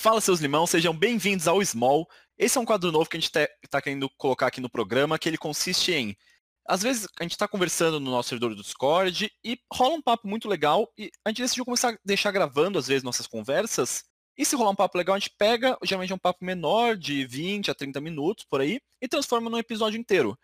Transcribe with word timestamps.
Fala 0.00 0.20
seus 0.20 0.38
limão, 0.38 0.64
sejam 0.64 0.96
bem-vindos 0.96 1.48
ao 1.48 1.60
Small. 1.60 2.08
Esse 2.38 2.56
é 2.56 2.60
um 2.60 2.64
quadro 2.64 2.92
novo 2.92 3.10
que 3.10 3.16
a 3.16 3.20
gente 3.20 3.32
está 3.64 3.82
querendo 3.82 4.08
colocar 4.10 4.46
aqui 4.46 4.60
no 4.60 4.70
programa, 4.70 5.18
que 5.18 5.28
ele 5.28 5.36
consiste 5.36 5.92
em 5.92 6.16
às 6.64 6.82
vezes 6.82 7.08
a 7.18 7.24
gente 7.24 7.32
está 7.32 7.48
conversando 7.48 7.98
no 7.98 8.12
nosso 8.12 8.28
servidor 8.28 8.54
do 8.54 8.62
Discord 8.62 9.28
e 9.42 9.58
rola 9.72 9.94
um 9.94 10.02
papo 10.02 10.28
muito 10.28 10.48
legal 10.48 10.88
e 10.96 11.10
a 11.24 11.30
gente 11.30 11.42
decidiu 11.42 11.64
começar 11.64 11.94
a 11.94 11.98
deixar 12.04 12.30
gravando 12.30 12.78
às 12.78 12.86
vezes 12.86 13.02
nossas 13.02 13.26
conversas. 13.26 14.04
E 14.36 14.44
se 14.44 14.54
rolar 14.54 14.70
um 14.70 14.76
papo 14.76 14.96
legal, 14.96 15.16
a 15.16 15.18
gente 15.18 15.34
pega, 15.36 15.76
geralmente 15.82 16.12
é 16.12 16.14
um 16.14 16.18
papo 16.18 16.44
menor, 16.44 16.96
de 16.96 17.26
20 17.26 17.68
a 17.68 17.74
30 17.74 18.00
minutos 18.00 18.44
por 18.48 18.60
aí, 18.60 18.78
e 19.02 19.08
transforma 19.08 19.50
num 19.50 19.58
episódio 19.58 19.98
inteiro. 19.98 20.38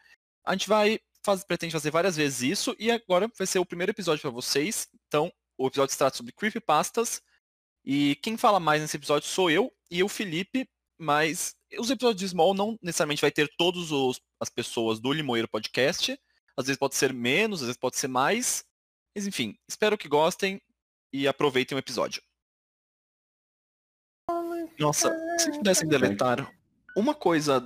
A 0.45 0.50
gente 0.52 0.68
vai 0.68 0.98
faz, 1.25 1.45
pretende 1.45 1.73
fazer 1.73 1.93
várias 1.93 2.16
vezes 2.16 2.43
isso 2.43 2.77
e 2.77 2.91
agora 2.91 3.30
vai 3.39 3.46
ser 3.46 3.61
o 3.61 3.66
primeiro 3.66 3.93
episódio 3.93 4.21
para 4.21 4.30
vocês. 4.30 4.89
Então, 5.07 5.32
o 5.57 5.68
episódio 5.68 5.93
se 5.93 5.98
trata 5.98 6.16
sobre 6.16 6.32
creepypastas. 6.32 7.23
E 7.84 8.16
quem 8.16 8.36
fala 8.36 8.58
mais 8.58 8.80
nesse 8.80 8.96
episódio 8.96 9.28
sou 9.28 9.50
eu 9.50 9.72
e 9.90 10.02
o 10.02 10.08
Felipe, 10.08 10.68
mas 10.98 11.54
os 11.79 11.90
episódios 11.90 12.20
de 12.20 12.29
Small 12.29 12.54
não 12.54 12.79
necessariamente 12.80 13.20
vai 13.20 13.30
ter 13.30 13.48
todas 13.58 13.90
as 14.40 14.48
pessoas 14.48 14.98
do 14.98 15.12
Limoeiro 15.12 15.48
Podcast. 15.48 16.18
Às 16.56 16.66
vezes 16.66 16.78
pode 16.78 16.94
ser 16.94 17.12
menos, 17.12 17.61
às 17.61 17.66
vezes 17.66 17.78
pode 17.78 17.96
ser 17.96 18.08
mais. 18.08 18.64
Mas 19.14 19.26
enfim, 19.26 19.58
espero 19.68 19.98
que 19.98 20.08
gostem 20.08 20.61
e 21.12 21.28
aproveitem 21.28 21.76
o 21.76 21.78
episódio. 21.78 22.22
Nossa, 24.78 25.14
se 25.39 25.53
pudessem 25.53 25.86
deletar 25.86 26.50
uma 26.96 27.14
coisa 27.14 27.62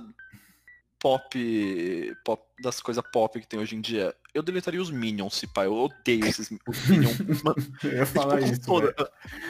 pop, 0.99 2.15
pop 2.25 2.43
das 2.61 2.81
coisas 2.81 3.03
pop 3.11 3.39
que 3.39 3.47
tem 3.47 3.59
hoje 3.59 3.75
em 3.75 3.81
dia, 3.81 4.15
eu 4.33 4.43
deletaria 4.43 4.81
os 4.81 4.91
Minions, 4.91 5.35
se 5.35 5.47
pá. 5.47 5.65
Eu 5.65 5.73
odeio 5.73 6.25
esses 6.25 6.49
os 6.67 6.87
Minions. 6.87 7.43
Mano, 7.43 7.55
eu 7.83 7.91
ia 7.91 8.05
falar 8.05 8.41
tipo, 8.41 8.51
isso. 8.51 8.61
Toda, 8.61 8.93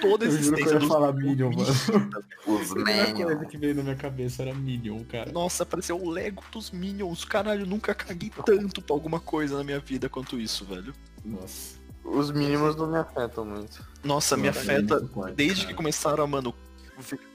toda 0.01 0.25
a 0.25 0.27
existência 0.27 0.65
eu 0.65 0.73
ia 0.73 0.79
dos 0.79 0.87
falar 0.87 1.13
Minion, 1.13 1.51
mano. 1.51 1.69
Os 2.47 2.71
A 2.71 2.73
primeira 2.73 3.05
coisa 3.13 3.29
Minions. 3.29 3.47
que 3.51 3.57
veio 3.57 3.75
na 3.75 3.83
minha 3.83 3.95
cabeça 3.95 4.41
era 4.43 4.53
Minion, 4.53 5.03
cara. 5.03 5.31
Nossa, 5.31 5.65
pareceu 5.65 6.01
o 6.01 6.09
Lego 6.09 6.43
dos 6.51 6.71
Minions. 6.71 7.25
Caralho, 7.25 7.61
eu 7.61 7.67
nunca 7.67 7.93
caguei 7.93 8.31
tanto 8.45 8.81
pra 8.81 8.95
alguma 8.95 9.19
coisa 9.19 9.57
na 9.57 9.63
minha 9.63 9.79
vida 9.79 10.07
quanto 10.09 10.39
isso, 10.39 10.65
velho. 10.65 10.93
Nossa. 11.23 11.79
Os 12.03 12.31
mínimos 12.31 12.75
não 12.75 12.87
me 12.89 12.97
afetam 12.97 13.45
muito. 13.45 13.85
Nossa, 14.03 14.35
me 14.35 14.47
afeta 14.47 14.99
desde 15.35 15.61
cara. 15.61 15.67
que 15.67 15.73
começaram 15.75 16.23
a, 16.23 16.27
mano, 16.27 16.55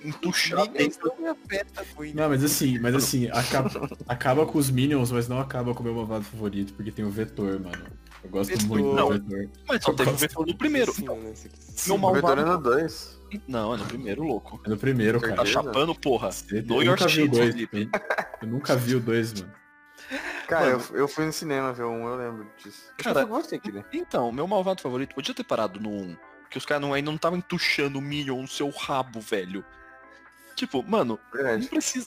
entuchar 0.03 0.67
dentro. 0.69 1.13
não 2.15 2.29
mas 2.29 2.45
assim, 2.45 2.79
mas 2.79 2.95
assim, 2.95 3.29
acaba, 3.31 3.71
acaba 4.09 4.47
com 4.47 4.59
os 4.59 4.71
Minions, 4.71 5.11
mas 5.11 5.29
não 5.29 5.39
acaba 5.41 5.75
com 5.75 5.81
o 5.81 5.85
meu 5.85 5.95
malvado 5.95 6.25
favorito, 6.25 6.73
porque 6.75 6.91
tem 6.91 7.05
o 7.05 7.11
Vetor, 7.11 7.61
mano. 7.61 7.85
Eu 8.23 8.31
gosto 8.31 8.51
Vetor. 8.51 8.67
muito 8.69 8.95
Não. 8.95 9.09
do 9.19 9.25
Vetor. 9.29 9.51
Mas 9.69 9.85
só 9.85 9.93
teve 9.93 10.11
o 10.11 10.15
vetor 10.17 10.47
no 10.47 10.57
primeiro. 10.57 10.93
Sim, 10.93 11.05
né, 11.07 11.31
aqui. 11.31 11.89
Meu 11.89 11.97
O 11.97 12.13
Vetor 12.15 12.39
é 12.39 12.43
malvado. 12.45 12.71
no 12.71 12.77
2. 12.77 13.21
Não, 13.49 13.75
é 13.75 13.77
no 13.77 13.85
primeiro, 13.85 14.23
louco. 14.23 14.61
É 14.65 14.69
no 14.69 14.77
primeiro, 14.77 15.21
Tá 15.21 15.29
Tá 15.29 15.35
cara. 15.37 15.43
Beleza. 15.45 15.63
chapando, 15.63 15.95
porra. 15.95 16.31
Você- 16.33 16.59
eu 16.59 16.85
nunca 16.85 17.07
vi 17.07 17.29
dois. 17.29 17.51
Felipe. 17.55 17.91
Eu 18.41 18.49
nunca 18.49 18.77
vi 18.77 18.95
o 18.95 19.01
dois, 19.01 19.35
mano. 19.41 19.53
Cara, 20.49 20.71
Mano. 20.77 20.85
eu, 20.93 20.97
eu 21.01 21.09
fui 21.09 21.25
no 21.25 21.33
cinema 21.33 21.73
ver 21.73 21.85
um, 21.85 22.07
eu 22.07 22.17
lembro 22.17 22.47
disso. 22.63 22.83
Cara, 22.99 23.25
você 23.25 23.61
lê. 23.73 23.83
Então, 23.93 24.31
meu 24.31 24.47
malvado 24.47 24.81
favorito 24.83 25.15
podia 25.15 25.35
ter 25.35 25.45
parado 25.45 25.81
no 25.81 25.91
1. 25.91 26.17
Porque 26.55 26.59
os 26.61 26.67
caras 26.67 26.83
não, 26.83 26.95
ainda 26.95 27.11
não 27.11 27.17
estavam 27.17 27.37
entuchando 27.37 27.99
o 27.99 28.03
Minion 28.03 28.41
no 28.41 28.47
seu 28.47 28.71
rabo, 28.71 29.21
velho. 29.21 29.65
Tipo, 30.55 30.85
mano, 30.85 31.19
não 31.33 31.43
Verdade. 31.43 31.67
precisa. 31.67 32.07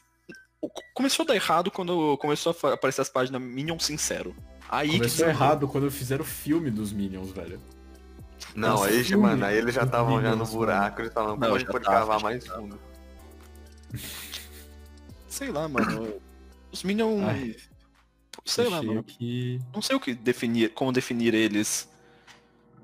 Começou 0.94 1.24
a 1.24 1.28
dar 1.28 1.36
errado 1.36 1.70
quando 1.70 2.18
começou 2.18 2.56
a 2.64 2.74
aparecer 2.74 3.02
as 3.02 3.10
páginas 3.10 3.42
Minion 3.42 3.78
Sincero. 3.78 4.34
Aí 4.70 4.92
Começou 4.92 5.26
que 5.26 5.32
errado 5.32 5.68
quando 5.68 5.92
fizeram 5.92 6.24
o 6.24 6.26
filme 6.28 6.72
dos 6.72 6.94
Minions, 6.94 7.32
velho. 7.32 7.60
Não, 8.56 8.70
Nossa, 8.70 8.88
aí, 8.88 9.04
filme 9.04 9.24
mano, 9.24 9.44
aí 9.44 9.58
eles 9.58 9.76
já 9.76 9.84
estavam 9.84 10.22
já 10.22 10.30
no 10.30 10.38
Minions, 10.38 10.52
buraco, 10.52 11.02
eles 11.02 11.12
falaram, 11.14 11.36
Não, 11.36 11.50
pode 11.50 11.66
tava, 11.66 11.82
cavar 11.82 12.22
mais 12.22 12.46
tava. 12.46 12.62
fundo? 12.62 12.80
Sei 15.28 15.52
lá, 15.52 15.68
mano. 15.68 16.22
Os 16.72 16.84
Minion. 16.84 17.22
Ai, 17.28 17.54
sei 18.46 18.70
lá, 18.70 18.82
mano. 18.82 19.04
que... 19.04 19.60
Não 19.74 19.82
sei 19.82 19.96
o 19.98 20.00
que 20.00 20.14
definir, 20.14 20.70
como 20.70 20.94
definir 20.94 21.34
eles. 21.34 21.90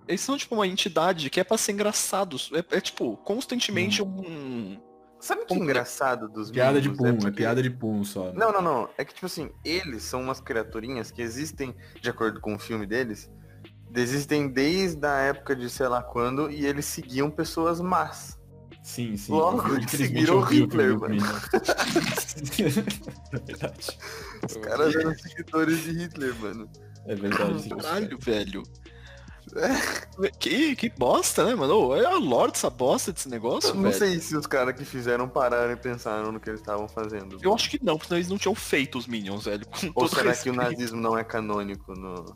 Eles 0.08 0.22
são 0.22 0.38
tipo 0.38 0.56
uma 0.56 0.68
entidade 0.68 1.30
que 1.30 1.40
é 1.40 1.44
pra 1.44 1.58
ser 1.58 1.72
engraçados. 1.74 2.52
É, 2.54 2.78
é, 2.78 2.82
tipo, 2.82 3.18
constantemente 3.18 4.02
um. 4.04 4.80
Sabe 5.20 5.42
o 5.42 5.46
que 5.46 5.54
é 5.54 5.56
Como- 5.56 5.64
engraçado 5.70 6.28
dos 6.28 6.52
Piada 6.52 6.82
de 6.82 6.90
Minions? 6.90 7.02
pum, 7.02 7.08
é 7.08 7.14
porque- 7.22 7.32
piada 7.38 7.64
de 7.64 7.70
pum 7.70 8.04
só. 8.04 8.26
né? 8.26 8.34
Não, 8.36 8.52
não, 8.52 8.62
não. 8.62 8.90
É 8.98 9.06
que, 9.06 9.14
tipo 9.14 9.26
assim, 9.26 9.50
eles 9.64 10.04
são 10.04 10.22
umas 10.22 10.42
criaturinhas 10.42 11.12
que 11.12 11.22
existem, 11.22 11.74
de 12.02 12.10
acordo 12.10 12.42
com 12.42 12.54
o 12.56 12.60
filme 12.60 12.86
deles, 12.86 13.32
existem 13.96 14.50
desde 14.50 15.06
a 15.08 15.16
época 15.20 15.56
de 15.56 15.70
sei 15.70 15.88
lá 15.88 16.04
quando, 16.04 16.52
e 16.52 16.66
eles 16.66 16.86
seguiam 16.86 17.32
pessoas 17.32 17.80
más. 17.80 18.38
Sim, 18.84 19.16
sim. 19.16 19.32
Logo, 19.32 19.60
Infelizmente, 19.60 19.96
seguiram 19.98 20.38
o 20.40 20.42
Hitler, 20.42 21.00
mano. 21.00 21.16
É 23.32 23.40
verdade. 23.40 23.98
Os 24.46 24.58
caras 24.58 24.96
eram 24.96 25.14
seguidores 25.16 25.84
de 25.84 25.92
Hitler, 25.94 26.36
mano. 26.40 26.70
É 27.06 27.16
verdade. 27.16 27.70
Caralho, 27.70 28.18
velho. 28.20 28.64
Que, 30.40 30.76
que 30.76 30.90
bosta, 30.90 31.44
né, 31.46 31.56
mano? 31.56 31.94
É 31.96 32.06
a 32.06 32.18
lore 32.18 32.52
dessa 32.52 32.70
bosta 32.70 33.12
desse 33.12 33.28
negócio, 33.30 33.70
Eu 33.72 33.76
não 33.76 33.84
velho. 33.84 33.96
sei 33.96 34.20
se 34.20 34.36
os 34.36 34.48
caras 34.48 34.76
que 34.76 34.86
fizeram 34.86 35.28
pararam 35.28 35.72
e 35.74 35.76
pensaram 35.76 36.32
no 36.32 36.40
que 36.40 36.50
eles 36.50 36.60
estavam 36.62 36.88
fazendo. 36.88 37.38
Eu 37.42 37.54
acho 37.54 37.70
que 37.70 37.84
não, 37.84 37.96
porque 37.98 38.08
senão 38.08 38.18
eles 38.20 38.30
não 38.30 38.38
tinham 38.38 38.56
feito 38.56 38.98
os 38.98 39.08
Minions, 39.08 39.46
velho. 39.46 39.66
Com 39.68 39.92
Ou 39.96 40.08
será 40.08 40.22
que 40.22 40.28
o 40.50 40.54
respeito. 40.54 40.56
nazismo 40.58 41.02
não 41.02 41.18
é 41.18 41.24
canônico 41.24 41.94
no, 41.94 42.36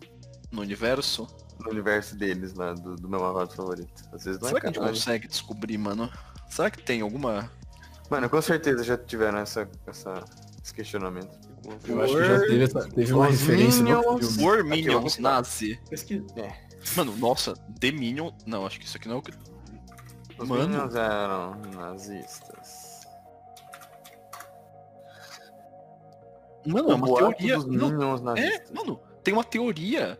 No 0.51 0.61
universo? 0.61 1.27
no 1.59 1.71
universo 1.71 2.15
deles, 2.15 2.53
lá, 2.53 2.73
do, 2.73 2.95
do 2.95 3.09
meu 3.09 3.19
malvado 3.19 3.51
favorito? 3.53 4.03
Às 4.13 4.25
vezes 4.25 4.39
não 4.39 4.47
Será 4.49 4.59
é 4.59 4.61
que 4.61 4.67
a 4.67 4.71
gente 4.71 4.79
consegue 4.79 5.27
descobrir, 5.27 5.77
mano? 5.77 6.09
Será 6.49 6.69
que 6.69 6.83
tem 6.83 7.01
alguma. 7.01 7.51
Mano, 8.09 8.29
com 8.29 8.41
certeza 8.41 8.83
já 8.83 8.95
tiveram 8.97 9.39
essa, 9.39 9.67
essa, 9.87 10.23
esse 10.63 10.73
questionamento. 10.73 11.35
Eu 11.85 12.01
acho 12.01 12.13
que 12.13 12.23
já 12.25 12.39
teve, 12.39 12.67
teve 12.91 13.13
uma 13.13 13.27
referência 13.27 13.83
no 13.83 13.89
Minions. 13.99 14.35
filme. 14.35 14.43
War 14.45 14.63
Minions. 14.63 15.17
Nazi? 15.17 15.79
Pesquisa. 15.89 16.23
Mano, 16.95 17.15
nossa, 17.17 17.53
The 17.79 17.91
Minion. 17.91 18.31
Não, 18.45 18.65
acho 18.65 18.79
que 18.79 18.85
isso 18.85 18.97
aqui 18.97 19.07
não 19.07 19.17
é 19.17 19.19
o 19.19 19.21
que. 19.21 19.31
Os 20.37 20.47
Mano. 20.47 20.67
Minions 20.67 20.95
eram 20.95 21.55
nazistas. 21.75 23.07
Mano, 26.65 26.91
é 26.91 26.95
uma 26.95 27.07
teoria. 27.07 27.55
dos 27.57 27.65
Não, 27.65 28.35
é, 28.35 28.63
mano, 28.73 28.99
tem 29.23 29.33
uma 29.33 29.43
teoria 29.43 30.19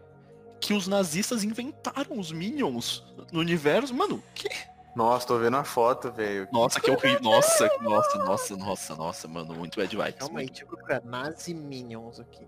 que 0.59 0.73
os 0.73 0.87
nazistas 0.87 1.43
inventaram 1.43 2.17
os 2.19 2.31
Minions 2.31 3.05
no 3.31 3.39
universo. 3.39 3.93
Mano, 3.93 4.23
que. 4.33 4.49
Nossa, 4.95 5.27
tô 5.27 5.37
vendo 5.37 5.57
a 5.57 5.63
foto, 5.63 6.11
velho. 6.11 6.47
Nossa, 6.51 6.79
que 6.81 6.89
horrível. 6.89 7.21
Nossa, 7.21 7.69
nossa, 7.81 8.17
nossa, 8.17 8.57
nossa, 8.57 8.95
nossa, 8.95 9.27
mano, 9.27 9.53
muito 9.53 9.77
bad 9.77 9.95
vibes. 9.95 10.59
Eu 10.59 10.67
procurar. 10.67 11.03
Nazi 11.03 11.53
Minions 11.53 12.19
aqui. 12.19 12.47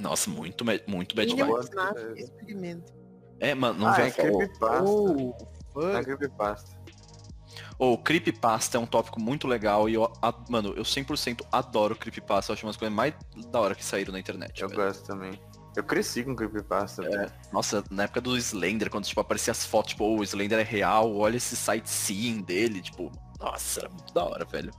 Nossa, 0.00 0.30
muito, 0.30 0.64
muito 0.86 1.14
bad. 1.14 1.34
Nazi 1.34 1.70
Experimento. 2.16 2.92
É, 3.40 3.54
mano, 3.54 3.80
não 3.80 3.88
ah, 3.88 3.92
vem 3.92 4.06
é 4.06 4.10
creepypasta. 4.10 4.84
Oh, 4.84 5.88
É 5.88 6.02
creepypasta. 6.04 6.82
Ô, 7.78 7.98
creepypasta 7.98 8.76
é 8.76 8.80
um 8.80 8.86
tópico 8.86 9.20
muito 9.20 9.48
legal 9.48 9.88
e 9.88 9.94
eu, 9.94 10.04
a- 10.22 10.34
mano, 10.48 10.72
eu 10.76 10.84
100% 10.84 11.44
adoro 11.50 11.96
creepypasta. 11.96 12.52
Eu 12.52 12.54
acho 12.54 12.66
umas 12.66 12.76
coisas 12.76 12.94
mais 12.94 13.14
da 13.50 13.60
hora 13.60 13.74
que 13.74 13.84
saíram 13.84 14.12
na 14.12 14.20
internet. 14.20 14.62
Eu 14.62 14.68
velho. 14.68 14.80
gosto 14.82 15.04
também. 15.06 15.32
Eu 15.74 15.82
cresci 15.82 16.22
com 16.22 16.36
creepypasta, 16.36 17.02
velho. 17.02 17.32
Nossa, 17.52 17.82
na 17.90 18.04
época 18.04 18.20
do 18.20 18.36
Slender, 18.36 18.90
quando 18.90 19.06
tipo, 19.06 19.20
aparecia 19.20 19.50
as 19.50 19.64
fotos, 19.64 19.90
tipo, 19.92 20.04
"Oh, 20.04 20.18
o 20.18 20.22
Slender 20.22 20.58
é 20.58 20.62
real, 20.62 21.16
olha 21.16 21.36
esse 21.36 21.56
sightseeing 21.56 22.42
dele, 22.42 22.82
tipo, 22.82 23.10
nossa, 23.40 23.80
era 23.80 23.88
muito 23.88 24.12
da 24.12 24.24
hora, 24.24 24.44
velho. 24.44 24.70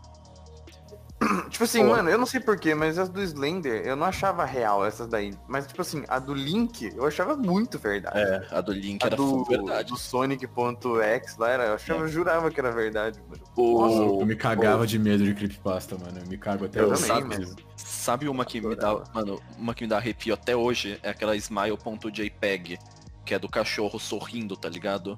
Tipo 1.50 1.64
assim, 1.64 1.82
Pô. 1.84 1.90
mano, 1.90 2.10
eu 2.10 2.18
não 2.18 2.26
sei 2.26 2.40
porquê, 2.40 2.74
mas 2.76 2.98
as 2.98 3.10
do 3.10 3.22
Slender 3.22 3.86
eu 3.86 3.96
não 3.96 4.06
achava 4.06 4.44
real 4.46 4.86
essas 4.86 5.08
daí. 5.08 5.34
Mas, 5.48 5.68
tipo 5.68 5.82
assim, 5.82 6.04
a 6.08 6.20
do 6.20 6.34
Link 6.34 6.92
eu 6.96 7.06
achava 7.06 7.36
muito 7.36 7.78
verdade. 7.80 8.18
É, 8.20 8.48
a 8.52 8.62
do 8.62 8.72
Link 8.74 9.04
A 9.04 9.08
era 9.08 9.16
do, 9.16 9.28
full 9.28 9.46
verdade. 9.46 9.90
do 9.90 9.98
Sonic.exe 9.98 11.36
lá, 11.40 11.50
era, 11.50 11.66
eu 11.68 11.74
achava, 11.76 12.02
eu 12.02 12.08
jurava 12.08 12.50
que 12.52 12.60
era 12.60 12.72
verdade, 12.72 13.20
mano. 13.30 13.44
O- 13.56 14.20
Eu 14.22 14.26
me 14.26 14.36
cagava 14.36 14.86
de 14.88 14.98
medo 15.00 15.24
de 15.24 15.34
creepypasta, 15.34 15.98
mano. 15.98 16.20
Eu 16.20 16.28
me 16.28 16.38
cago 16.38 16.66
até 16.66 16.84
hoje. 16.84 17.04
sabe? 17.04 17.24
mas- 17.38 17.56
Sabe 17.76 18.28
uma 18.28 18.44
que 18.46 18.60
me 18.62 18.76
dá, 18.76 19.02
mano, 19.14 19.42
uma 19.58 19.74
que 19.74 19.84
me 19.84 19.90
dá 19.90 19.98
arrepio 19.98 20.34
até 20.34 20.56
hoje 20.56 21.00
é 21.04 21.10
aquela 21.10 21.36
smile.jpg, 21.36 22.78
que 23.26 23.34
é 23.34 23.40
do 23.40 23.48
cachorro 23.50 24.00
sorrindo, 24.00 24.56
tá 24.58 24.68
ligado? 24.70 25.16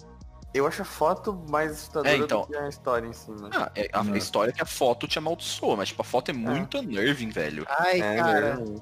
Eu 0.58 0.66
acho 0.66 0.84
a 0.84 0.86
foto 0.86 1.34
mais 1.50 1.72
assustadora 1.74 2.10
É, 2.16 2.18
então. 2.18 2.42
do 2.42 2.48
que 2.48 2.56
a 2.56 2.70
história 2.70 3.06
em 3.08 3.12
si, 3.12 3.30
mano. 3.30 3.50
Ah, 3.54 3.70
é, 3.76 3.90
a 3.92 4.02
Não. 4.04 4.16
história 4.16 4.52
é 4.52 4.54
que 4.54 4.62
a 4.62 4.66
foto 4.66 5.06
te 5.06 5.18
amaldiçoa, 5.18 5.76
mas 5.76 5.90
tipo, 5.90 6.02
a 6.02 6.06
foto 6.06 6.30
é 6.32 6.34
muito 6.34 6.78
unnerving, 6.80 7.30
velho. 7.30 7.66
Ai, 7.68 8.00
É, 8.00 8.16
cara. 8.16 8.56
né? 8.56 8.76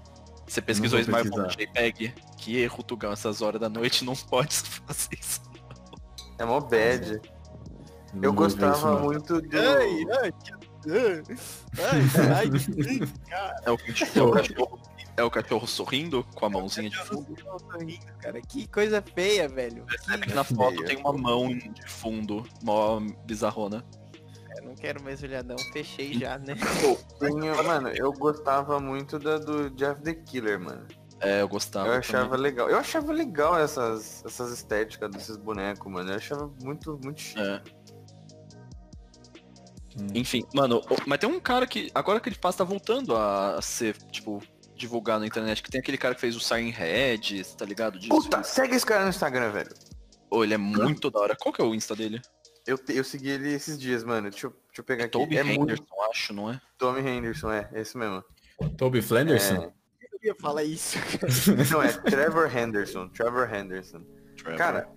Você 0.47 0.61
pesquisou 0.61 0.99
Não 0.99 1.05
pesquisar. 1.05 1.47
smile.jpg, 1.47 2.13
que 2.37 2.59
erro, 2.61 2.83
Tugão, 2.83 3.11
essas 3.11 3.41
horas 3.41 3.59
da 3.59 3.69
noite 3.69 4.05
não 4.05 4.15
pode 4.15 4.53
fazer 4.85 5.17
isso. 5.19 5.41
É 6.37 6.45
mó 6.45 6.59
bad. 6.59 7.19
Não 8.13 8.23
Eu 8.23 8.33
vou 8.33 8.47
ver 8.47 8.47
isso, 8.49 8.57
gostava 8.59 8.91
não. 8.91 9.01
muito 9.05 9.41
do. 9.41 9.57
Ai, 9.57 10.05
ai, 10.21 10.31
que- 10.31 10.53
ai, 10.91 11.23
ai, 11.81 12.49
ai, 12.99 13.07
cara. 13.29 13.55
É 13.65 13.71
o, 13.71 13.77
cachorro, 13.79 14.09
é 14.15 14.21
o 14.21 14.31
cachorro, 14.31 14.79
é 15.15 15.23
o 15.23 15.29
cachorro 15.29 15.67
sorrindo 15.67 16.23
com 16.35 16.45
a 16.45 16.49
mãozinha 16.49 16.89
de 16.89 16.97
fundo. 16.97 17.35
Eu 17.45 17.57
tô 17.57 17.77
rindo, 17.77 18.05
cara. 18.19 18.41
Que 18.41 18.67
coisa 18.67 19.01
feia, 19.01 19.47
velho. 19.47 19.85
Percebe 19.85 20.25
que 20.25 20.31
É 20.31 20.35
na 20.35 20.43
foto 20.43 20.75
feio. 20.75 20.85
tem 20.85 20.97
uma 20.97 21.13
mão 21.13 21.47
de 21.55 21.87
fundo, 21.87 22.45
mó 22.63 22.99
bizarrona. 23.25 23.83
Eu 24.57 24.63
não 24.65 24.75
quero 24.75 25.03
mais 25.03 25.21
olhar 25.23 25.43
não, 25.43 25.57
fechei 25.71 26.13
já, 26.13 26.37
né? 26.37 26.55
Tinha- 27.19 27.63
mano, 27.63 27.89
eu 27.89 28.11
gostava 28.13 28.79
muito 28.79 29.17
da 29.19 29.37
do 29.37 29.69
Jeff 29.71 30.01
the 30.01 30.13
Killer, 30.13 30.59
mano. 30.59 30.85
É, 31.19 31.41
eu 31.41 31.47
gostava. 31.47 31.87
Eu 31.87 31.91
também. 31.93 31.99
achava 32.21 32.35
legal. 32.35 32.69
Eu 32.69 32.77
achava 32.77 33.13
legal 33.13 33.57
essas, 33.57 34.23
essas 34.25 34.51
estéticas 34.51 35.09
desses 35.09 35.37
bonecos, 35.37 35.89
mano. 35.91 36.11
Eu 36.11 36.15
achava 36.17 36.51
muito, 36.61 36.99
muito 37.03 37.21
chique. 37.21 37.39
É. 37.39 37.61
Hum. 39.97 40.07
Enfim, 40.15 40.43
mano, 40.53 40.81
mas 41.05 41.19
tem 41.19 41.29
um 41.29 41.39
cara 41.39 41.67
que. 41.67 41.91
Agora 41.93 42.19
que 42.19 42.27
ele 42.29 42.35
passa 42.37 42.59
tá 42.59 42.63
voltando 42.63 43.15
a 43.15 43.61
ser, 43.61 43.95
tipo, 44.11 44.41
divulgado 44.75 45.21
na 45.21 45.27
internet, 45.27 45.61
que 45.61 45.69
tem 45.69 45.79
aquele 45.79 45.97
cara 45.97 46.15
que 46.15 46.21
fez 46.21 46.35
o 46.35 46.39
Siren 46.39 46.69
Head, 46.69 47.43
tá 47.57 47.65
ligado? 47.65 47.99
Disso. 47.99 48.09
Puta, 48.09 48.43
segue 48.43 48.75
esse 48.75 48.85
cara 48.85 49.03
no 49.03 49.09
Instagram, 49.09 49.51
velho. 49.51 49.73
Ô, 50.29 50.43
ele 50.43 50.53
é 50.53 50.57
muito 50.57 51.11
da 51.11 51.19
hora. 51.19 51.35
Qual 51.35 51.53
que 51.53 51.61
é 51.61 51.63
o 51.63 51.75
Insta 51.75 51.95
dele? 51.95 52.21
Eu, 52.65 52.79
eu 52.89 53.03
segui 53.03 53.29
ele 53.29 53.53
esses 53.53 53.77
dias, 53.77 54.03
mano. 54.03 54.29
Deixa 54.29 54.47
eu, 54.47 54.51
deixa 54.67 54.79
eu 54.79 54.83
pegar 54.83 55.05
aqui. 55.05 55.11
Toby 55.11 55.37
é 55.37 55.43
muito 55.43 55.61
Henderson, 55.61 56.01
acho, 56.09 56.33
não 56.33 56.49
é? 56.49 56.61
Tommy 56.77 57.01
Henderson, 57.01 57.51
é, 57.51 57.69
é 57.73 57.81
esse 57.81 57.97
mesmo. 57.97 58.23
Toby 58.77 59.01
Flanderson? 59.01 59.73
Eu 60.01 60.29
ia 60.29 60.35
falar 60.39 60.63
isso. 60.63 60.97
Não, 61.71 61.83
é 61.83 61.91
Trevor 61.91 62.55
Henderson. 62.55 63.09
Trevor 63.09 63.53
Henderson. 63.53 64.05
Trevor. 64.37 64.57
Cara, 64.57 64.89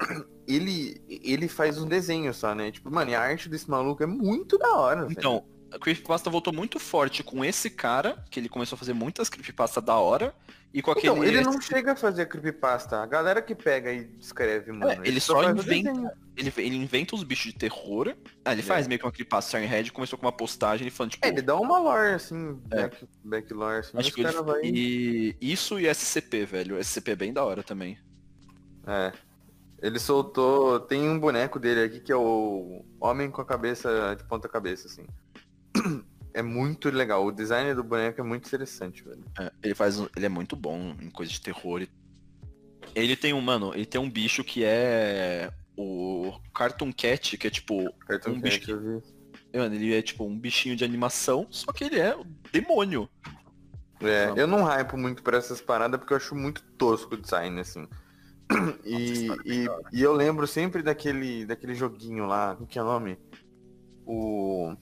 ele, 0.46 1.02
ele 1.08 1.48
faz 1.48 1.78
um 1.78 1.86
desenho 1.86 2.32
só, 2.32 2.54
né? 2.54 2.70
Tipo, 2.70 2.92
mano, 2.92 3.10
e 3.10 3.14
a 3.14 3.20
arte 3.20 3.48
desse 3.48 3.68
maluco 3.68 4.02
é 4.04 4.06
muito 4.06 4.56
da 4.56 4.76
hora, 4.76 5.06
velho. 5.06 5.44
Então, 5.66 5.76
a 5.76 5.80
Creepypasta 5.80 6.30
voltou 6.30 6.52
muito 6.52 6.78
forte 6.78 7.22
com 7.22 7.44
esse 7.44 7.70
cara, 7.70 8.24
que 8.30 8.40
ele 8.40 8.48
começou 8.48 8.76
a 8.76 8.78
fazer 8.78 8.92
muitas 8.92 9.28
Creepypasta 9.28 9.80
da 9.80 9.96
hora, 9.96 10.34
e 10.72 10.82
com 10.82 10.90
aquele... 10.90 11.08
Então, 11.08 11.24
ele 11.24 11.40
não 11.40 11.58
chega 11.60 11.92
a 11.92 11.96
fazer 11.96 12.26
creepypasta. 12.26 12.98
A 12.98 13.06
galera 13.06 13.40
que 13.40 13.54
pega 13.54 13.90
e 13.90 14.10
escreve, 14.20 14.72
mano. 14.72 14.90
É, 14.90 15.08
ele 15.08 15.20
só 15.20 15.42
faz 15.42 15.56
o 15.56 15.60
inventa. 15.62 16.18
Ele, 16.36 16.52
ele 16.58 16.76
inventa 16.76 17.14
os 17.14 17.22
bichos 17.22 17.52
de 17.52 17.58
terror. 17.58 18.14
Ah, 18.44 18.52
ele 18.52 18.60
faz 18.62 18.86
meio 18.86 18.98
que 18.98 19.06
uma 19.06 19.10
Creepypasta 19.12 19.52
Siren 19.52 19.66
Head, 19.66 19.90
começou 19.90 20.18
com 20.18 20.26
uma 20.26 20.32
postagem, 20.32 20.86
ele 20.86 20.94
falando, 20.94 21.12
tipo... 21.12 21.24
É, 21.24 21.30
ele 21.30 21.40
dá 21.40 21.56
uma 21.56 21.78
lore, 21.78 22.12
assim, 22.12 22.60
É. 22.70 22.82
back, 22.82 23.08
back 23.24 23.54
lore, 23.54 23.78
assim, 23.78 23.96
Acho 23.96 24.12
que 24.12 24.20
ele... 24.20 24.32
vai... 24.42 24.60
E 24.64 25.36
isso 25.40 25.80
e 25.80 25.86
SCP, 25.86 26.44
velho. 26.44 26.78
SCP 26.78 27.12
é 27.12 27.16
bem 27.16 27.32
da 27.32 27.42
hora 27.42 27.62
também. 27.62 27.98
É. 28.86 29.12
Ele 29.80 29.98
soltou. 29.98 30.80
Tem 30.80 31.08
um 31.08 31.18
boneco 31.18 31.58
dele 31.58 31.84
aqui 31.84 32.00
que 32.00 32.12
é 32.12 32.16
o 32.16 32.84
Homem 33.00 33.30
com 33.30 33.40
a 33.40 33.46
cabeça 33.46 34.14
de 34.16 34.24
ponta 34.24 34.48
cabeça, 34.48 34.88
assim. 34.88 35.06
É 36.34 36.42
muito 36.42 36.90
legal. 36.90 37.24
O 37.24 37.32
design 37.32 37.72
do 37.74 37.82
boneco 37.82 38.20
é 38.20 38.24
muito 38.24 38.46
interessante, 38.46 39.02
velho. 39.02 39.24
É, 39.38 39.50
ele 39.62 39.74
faz. 39.74 39.98
um- 39.98 40.08
Ele 40.14 40.26
é 40.26 40.28
muito 40.28 40.54
bom 40.54 40.94
em 41.00 41.10
coisa 41.10 41.32
de 41.32 41.40
terror. 41.40 41.80
e- 41.82 41.88
Ele 42.94 43.16
tem 43.16 43.32
um, 43.32 43.40
mano, 43.40 43.72
ele 43.74 43.86
tem 43.86 44.00
um 44.00 44.10
bicho 44.10 44.44
que 44.44 44.62
é 44.64 45.50
o 45.76 46.32
Cartoon 46.54 46.92
Cat, 46.92 47.36
que 47.38 47.46
é 47.46 47.50
tipo. 47.50 47.90
Cartoon 48.06 48.32
Um 48.32 48.40
bicho 48.40 48.60
Cat, 48.60 48.70
eu 48.70 48.80
vi. 48.80 49.02
Mano, 49.58 49.74
ele 49.74 49.94
é 49.94 50.02
tipo 50.02 50.24
um 50.24 50.38
bichinho 50.38 50.76
de 50.76 50.84
animação, 50.84 51.46
só 51.50 51.72
que 51.72 51.84
ele 51.84 51.98
é 51.98 52.14
o 52.14 52.24
demônio. 52.52 53.08
É, 54.02 54.30
eu 54.36 54.46
não 54.46 54.62
hypo 54.62 54.98
muito 54.98 55.22
pra 55.22 55.38
essas 55.38 55.60
paradas 55.60 55.98
porque 55.98 56.12
eu 56.12 56.18
acho 56.18 56.34
muito 56.34 56.62
tosco 56.76 57.14
o 57.14 57.18
design, 57.20 57.58
assim. 57.60 57.86
E, 58.84 59.26
Nossa, 59.26 59.42
e, 59.44 59.66
e 59.92 60.02
eu 60.02 60.12
lembro 60.12 60.46
sempre 60.46 60.82
daquele, 60.82 61.44
daquele 61.46 61.74
joguinho 61.74 62.26
lá, 62.26 62.54
como 62.54 62.66
que 62.68 62.78
é 62.78 62.82
o 62.82 62.84
nome? 62.84 63.18
O. 64.06 64.76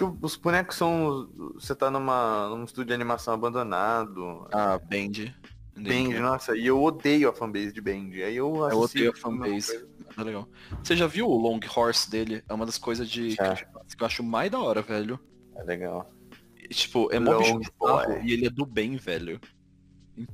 que 0.00 0.24
os 0.24 0.36
bonecos 0.36 0.76
são. 0.76 1.28
Você 1.54 1.74
tá 1.74 1.90
numa, 1.90 2.48
num 2.48 2.64
estúdio 2.64 2.88
de 2.88 2.94
animação 2.94 3.34
abandonado. 3.34 4.48
Ah, 4.52 4.78
Band. 4.78 5.34
Band, 5.76 6.18
nossa, 6.20 6.56
e 6.56 6.66
eu 6.66 6.82
odeio 6.82 7.28
a 7.28 7.32
fanbase 7.32 7.72
de 7.72 7.80
Band. 7.80 8.10
Aí 8.14 8.36
eu 8.36 8.54
Eu 8.70 8.78
odeio 8.78 9.10
a 9.10 9.12
uma 9.12 9.18
fanbase. 9.20 9.86
É 10.16 10.22
legal. 10.22 10.48
Você 10.82 10.96
já 10.96 11.06
viu 11.06 11.28
o 11.28 11.36
Long 11.36 11.60
Horse 11.74 12.10
dele? 12.10 12.42
É 12.48 12.52
uma 12.52 12.66
das 12.66 12.78
coisas 12.78 13.08
de 13.08 13.30
Já. 13.30 13.54
que 13.54 13.64
eu 14.02 14.06
acho 14.06 14.22
mais 14.22 14.50
da 14.50 14.58
hora, 14.58 14.82
velho. 14.82 15.20
É 15.56 15.62
legal. 15.62 16.12
E, 16.58 16.68
tipo, 16.74 17.08
é 17.12 17.18
mó 17.18 17.38
bicho 17.38 17.58
bizarro 17.58 18.20
e 18.22 18.32
ele 18.32 18.46
é 18.46 18.50
do 18.50 18.66
bem, 18.66 18.96
velho. 18.96 19.40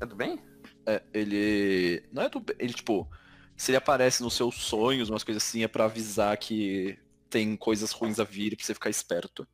É 0.00 0.06
do 0.06 0.16
bem? 0.16 0.38
É, 0.86 1.02
ele. 1.12 2.02
Não 2.12 2.22
é 2.22 2.28
do 2.28 2.40
bem. 2.40 2.56
Ele, 2.58 2.72
tipo, 2.72 3.08
se 3.56 3.70
ele 3.70 3.76
aparece 3.76 4.22
nos 4.22 4.34
seus 4.34 4.54
sonhos, 4.54 5.10
umas 5.10 5.22
coisas 5.22 5.42
assim, 5.42 5.62
é 5.62 5.68
pra 5.68 5.84
avisar 5.84 6.36
que 6.38 6.98
tem 7.28 7.56
coisas 7.56 7.92
ruins 7.92 8.18
a 8.18 8.24
vir 8.24 8.56
pra 8.56 8.64
você 8.64 8.74
ficar 8.74 8.90
esperto. 8.90 9.46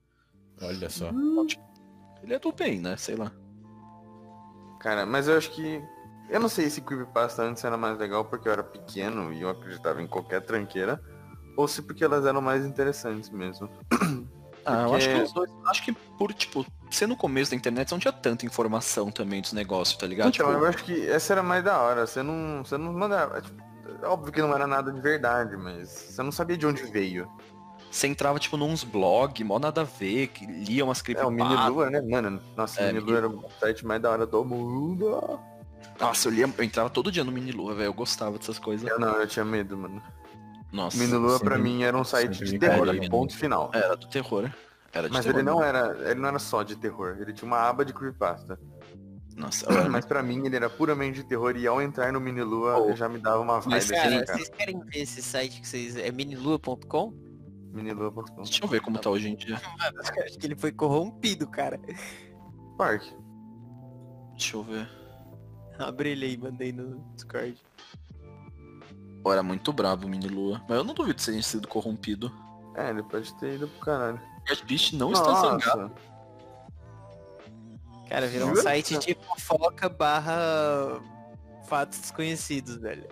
Olha 0.63 0.89
só. 0.91 1.11
Ele 2.23 2.35
é 2.35 2.39
do 2.39 2.53
bem, 2.53 2.81
né? 2.81 2.97
Sei 2.97 3.17
lá. 3.17 3.33
Cara, 4.81 5.07
mas 5.07 5.29
eu 5.29 5.37
acho 5.37 5.51
que. 5.51 5.83
Eu 6.29 6.41
não 6.41 6.49
sei 6.49 6.71
se 6.71 6.81
Creepypasta 6.81 7.43
antes 7.43 7.63
era 7.65 7.77
mais 7.77 7.99
legal 7.99 8.25
porque 8.25 8.49
eu 8.49 8.53
era 8.53 8.63
pequeno 8.63 9.33
e 9.33 9.43
eu 9.43 9.51
acreditava 9.51 10.01
em 10.01 10.07
qualquer 10.07 10.41
tranqueira. 10.43 11.01
Ou 11.57 11.69
se 11.69 11.83
porque 11.83 12.03
elas 12.05 12.25
eram 12.25 12.41
mais 12.41 12.65
interessantes 12.65 13.31
mesmo. 13.31 13.69
Ah, 14.65 14.83
eu 14.85 14.91
Porque- 14.91 14.97
acho 15.07 15.09
que 15.17 15.23
os 15.23 15.33
dois. 15.33 15.51
Acho 15.67 15.85
que 15.85 15.93
por, 15.93 16.33
tipo, 16.33 16.65
ser 16.89 17.09
no 17.09 17.17
começo 17.17 17.51
da 17.51 17.57
internet, 17.57 17.89
você 17.89 17.95
não 17.97 17.99
tinha 18.01 18.13
tanta 18.13 18.47
informação 18.47 19.11
também 19.11 19.43
dos 19.43 19.53
negócios, 19.53 19.99
tá 19.99 20.07
ligado? 20.07 20.29
Então, 20.29 20.47
tipo, 20.53 20.57
eu 20.57 20.65
acho 20.69 20.85
que 20.85 21.05
essa 21.09 21.33
era 21.33 21.43
mais 21.43 21.65
da 21.65 21.81
hora. 21.81 22.07
Você 22.07 22.23
não. 22.23 22.63
Você 22.65 22.79
não 22.79 22.93
mandava. 22.93 23.41
tipo, 23.43 23.61
é 24.01 24.07
óbvio 24.07 24.33
que 24.33 24.41
não 24.41 24.55
era 24.55 24.65
nada 24.69 24.93
de 24.93 25.01
verdade, 25.01 25.57
mas 25.57 25.89
você 25.89 26.23
não 26.23 26.31
sabia 26.31 26.57
de 26.57 26.65
onde 26.65 26.81
veio. 26.85 27.29
Você 27.93 28.07
entrava, 28.07 28.39
tipo, 28.39 28.57
nos 28.57 28.83
blogs, 28.85 29.47
mó 29.47 29.59
nada 29.59 29.83
a 29.83 29.85
ver, 29.85 30.29
que 30.29 30.47
lia 30.47 30.85
umas 30.85 30.99
É, 30.99 31.01
o 31.01 31.05
creepypasta. 31.05 31.31
Minilua, 31.33 31.91
né? 31.91 32.01
Mano, 32.01 32.41
nossa, 32.57 32.81
É, 32.81 32.91
o 32.91 32.95
Minilua 32.95 33.17
era 33.19 33.29
o 33.29 33.45
site 33.61 33.85
mais 33.87 34.01
da 34.01 34.11
hora 34.11 34.27
do 34.27 34.45
mundo. 34.45 35.39
Nossa, 36.01 36.29
eu 36.29 36.33
lia, 36.33 36.53
eu 36.59 36.65
entrava 36.65 36.89
todo 36.91 37.13
dia 37.13 37.23
no 37.23 37.31
Minilua, 37.31 37.75
velho. 37.75 37.87
Eu 37.89 37.93
gostava 37.95 38.39
dessas 38.39 38.59
coisas. 38.59 38.89
Eu 38.89 38.99
não, 38.99 39.13
eu 39.21 39.27
tinha 39.27 39.45
medo, 39.45 39.77
mano. 39.77 40.03
Nossa. 40.73 40.97
Minilua 40.97 41.39
pra 41.39 41.57
sempre- 41.57 41.71
mim 41.71 41.83
era 41.83 41.97
um 41.97 42.03
site 42.03 42.45
de 42.45 42.59
terror, 42.59 42.87
caía, 42.87 43.11
ponto 43.11 43.37
final. 43.37 43.71
Era 43.75 43.95
do 43.95 44.09
terror. 44.09 44.51
Era 44.93 45.07
de 45.09 45.13
Mas 45.15 45.25
terror. 45.25 45.39
ele 45.39 45.47
não 45.49 45.63
era, 45.63 46.11
ele 46.11 46.19
não 46.21 46.29
era 46.29 46.39
só 46.39 46.63
de 46.63 46.77
terror, 46.77 47.17
ele 47.21 47.33
tinha 47.33 47.47
uma 47.47 47.59
aba 47.69 47.85
de 47.85 47.93
creepypasta. 47.93 48.59
Nossa, 49.37 49.71
era 49.73 49.89
Mas 49.89 50.05
pra 50.05 50.23
mim 50.23 50.45
ele 50.47 50.57
era 50.57 50.69
puramente 50.69 51.17
de 51.23 51.25
terror 51.25 51.57
e 51.57 51.67
ao 51.67 51.81
entrar 51.81 52.13
no 52.13 52.21
Minilua 52.21 52.79
Oh. 52.79 52.91
eu 52.91 52.97
já 52.97 53.09
me 53.09 53.19
dava 53.19 53.41
uma 53.41 53.61
vibe 53.61 53.71
Mas, 53.71 53.85
assim, 53.85 53.95
Cara, 53.95 54.25
cara. 54.27 54.39
vocês 54.39 54.49
querem 54.51 54.81
ver 54.81 54.99
esse 55.01 55.23
site 55.23 55.61
que 55.61 55.69
vocês. 55.69 55.97
É 55.97 56.11
minilua.com? 56.11 57.13
Deixa 57.73 58.65
eu 58.65 58.69
ver 58.69 58.81
como 58.81 58.99
tá 58.99 59.09
hoje 59.11 59.29
em 59.29 59.35
dia. 59.35 59.61
Mano, 59.79 60.01
acho 60.01 60.39
que 60.39 60.47
ele 60.47 60.57
foi 60.57 60.73
corrompido, 60.73 61.49
cara. 61.49 61.81
Park. 62.77 63.03
Deixa 64.33 64.57
eu 64.57 64.63
ver. 64.63 64.89
Abre 65.79 66.11
ele 66.11 66.27
aí, 66.27 66.37
mandei 66.37 66.73
no 66.73 67.01
Discord. 67.15 67.57
Pô, 69.23 69.33
era 69.33 69.43
muito 69.43 69.73
brabo 69.73 70.07
o 70.07 70.11
Minilua. 70.11 70.63
Mas 70.69 70.79
eu 70.79 70.85
não 70.85 70.95
duvido 70.95 71.19
de 71.19 71.25
ter 71.25 71.43
sido 71.43 71.67
corrompido. 71.67 72.33
É, 72.77 72.91
ele 72.91 73.03
pode 73.03 73.35
ter 73.39 73.55
ido 73.55 73.69
pro 73.69 73.81
caralho. 73.81 74.21
Cat 74.47 74.65
Beast 74.67 74.93
não 74.95 75.13
está 75.13 75.35
zangado. 75.35 75.83
Nossa, 75.83 76.13
Cara, 78.09 78.27
virou 78.27 78.51
um 78.51 78.57
site 78.57 78.99
de 78.99 79.15
fofoca 79.15 79.89
barra 79.89 81.01
fatos 81.67 81.99
desconhecidos, 81.99 82.77
velho. 82.77 83.09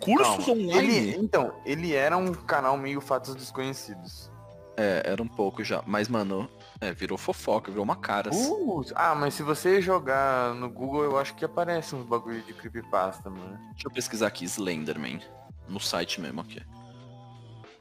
Cursos 0.00 0.46
calma. 0.46 0.62
online? 0.62 0.96
Ele, 0.96 1.16
então, 1.16 1.52
ele 1.64 1.94
era 1.94 2.16
um 2.16 2.32
canal 2.32 2.76
meio 2.76 3.00
fatos 3.00 3.34
desconhecidos. 3.34 4.30
É, 4.76 5.02
era 5.04 5.20
um 5.20 5.26
pouco 5.26 5.64
já. 5.64 5.82
Mas, 5.86 6.08
mano, 6.08 6.48
é, 6.80 6.92
virou 6.92 7.18
fofoca, 7.18 7.68
virou 7.70 7.82
uma 7.82 7.96
cara. 7.96 8.30
Uh, 8.32 8.84
ah, 8.94 9.12
mas 9.14 9.34
se 9.34 9.42
você 9.42 9.82
jogar 9.82 10.54
no 10.54 10.70
Google, 10.70 11.02
eu 11.02 11.18
acho 11.18 11.34
que 11.34 11.44
aparece 11.44 11.96
uns 11.96 12.06
bagulho 12.06 12.40
de 12.42 12.54
creepypasta, 12.54 13.28
mano. 13.28 13.58
Deixa 13.72 13.88
eu 13.88 13.90
pesquisar 13.90 14.28
aqui, 14.28 14.44
Slenderman. 14.44 15.20
No 15.68 15.80
site 15.80 16.20
mesmo 16.20 16.40
aqui. 16.40 16.62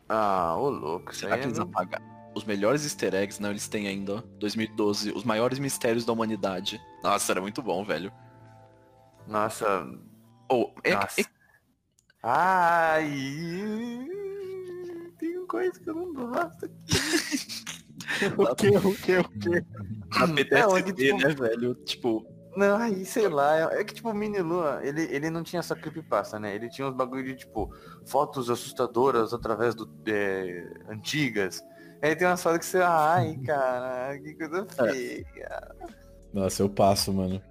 Ah, 0.09 0.55
ô 0.57 0.69
louco. 0.69 1.15
Será 1.15 1.37
que 1.37 1.45
eles 1.45 1.57
não- 1.59 1.65
apagaram? 1.65 2.05
Os 2.33 2.43
melhores 2.43 2.83
easter 2.83 3.13
eggs, 3.15 3.41
não, 3.41 3.49
eles 3.49 3.67
têm 3.67 3.87
ainda, 3.87 4.15
ó. 4.15 4.23
2012, 4.39 5.11
os 5.11 5.23
maiores 5.23 5.59
mistérios 5.59 6.05
da 6.05 6.13
humanidade. 6.13 6.79
Nossa, 7.03 7.31
era 7.31 7.41
muito 7.41 7.61
bom, 7.61 7.83
velho. 7.83 8.11
Nossa. 9.27 9.87
Ou, 10.49 10.73
é, 10.83 10.93
Nossa. 10.93 11.21
é- 11.21 11.25
Ai. 12.23 14.07
Tem 15.19 15.45
coisa 15.47 15.79
que 15.79 15.89
eu 15.89 15.95
não 15.95 16.13
gosto. 16.13 16.69
O 18.37 18.55
que, 18.55 18.69
o 18.69 18.95
que, 18.95 19.17
o 19.17 19.29
que? 19.29 19.65
a 20.13 20.27
PTSD, 20.27 20.79
é 20.79 20.81
que, 20.81 20.93
tipo, 20.93 21.17
né, 21.17 21.35
velho? 21.35 21.75
Tipo, 21.75 22.25
Não, 22.55 22.77
aí, 22.77 23.05
sei 23.05 23.27
lá, 23.27 23.73
é 23.73 23.81
é 23.81 23.83
que 23.83 23.93
tipo, 23.93 24.09
o 24.09 24.13
Mini 24.13 24.39
Lua, 24.39 24.79
ele, 24.81 25.03
ele 25.13 25.29
não 25.29 25.43
tinha 25.43 25.61
só 25.61 25.75
creepypasta, 25.75 26.39
né? 26.39 26.55
Ele 26.55 26.69
tinha 26.69 26.87
uns 26.87 26.95
bagulho 26.95 27.23
de, 27.23 27.35
tipo, 27.35 27.69
fotos 28.05 28.49
assustadoras 28.49 29.33
através 29.33 29.75
do. 29.75 29.89
é, 30.07 30.67
antigas. 30.89 31.61
Aí 32.01 32.15
tem 32.15 32.27
umas 32.27 32.41
fotos 32.41 32.59
que 32.59 32.65
você. 32.65 32.81
Ai, 32.81 33.37
cara, 33.45 34.17
que 34.19 34.33
coisa 34.35 34.65
feia. 34.65 35.75
Nossa, 36.33 36.63
eu 36.63 36.69
passo, 36.69 37.13
mano. 37.13 37.41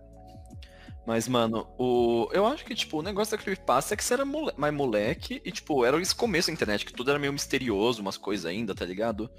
Mas, 1.07 1.29
mano, 1.29 1.69
o... 1.79 2.29
eu 2.33 2.45
acho 2.47 2.65
que, 2.65 2.75
tipo, 2.75 2.99
o 2.99 3.03
negócio 3.03 3.37
da 3.37 3.43
Creepypasta 3.43 3.95
é 3.95 3.97
que 3.97 4.03
você 4.03 4.15
era 4.15 4.25
mole... 4.25 4.53
mais 4.57 4.75
moleque 4.75 5.41
e, 5.45 5.53
tipo, 5.53 5.85
era 5.85 6.01
esse 6.01 6.15
começo 6.15 6.49
da 6.49 6.53
internet, 6.53 6.85
que 6.85 6.93
tudo 6.93 7.11
era 7.11 7.19
meio 7.19 7.33
misterioso, 7.33 8.03
umas 8.03 8.17
coisas 8.17 8.45
ainda, 8.45 8.75
tá 8.75 8.85
ligado? 8.85 9.31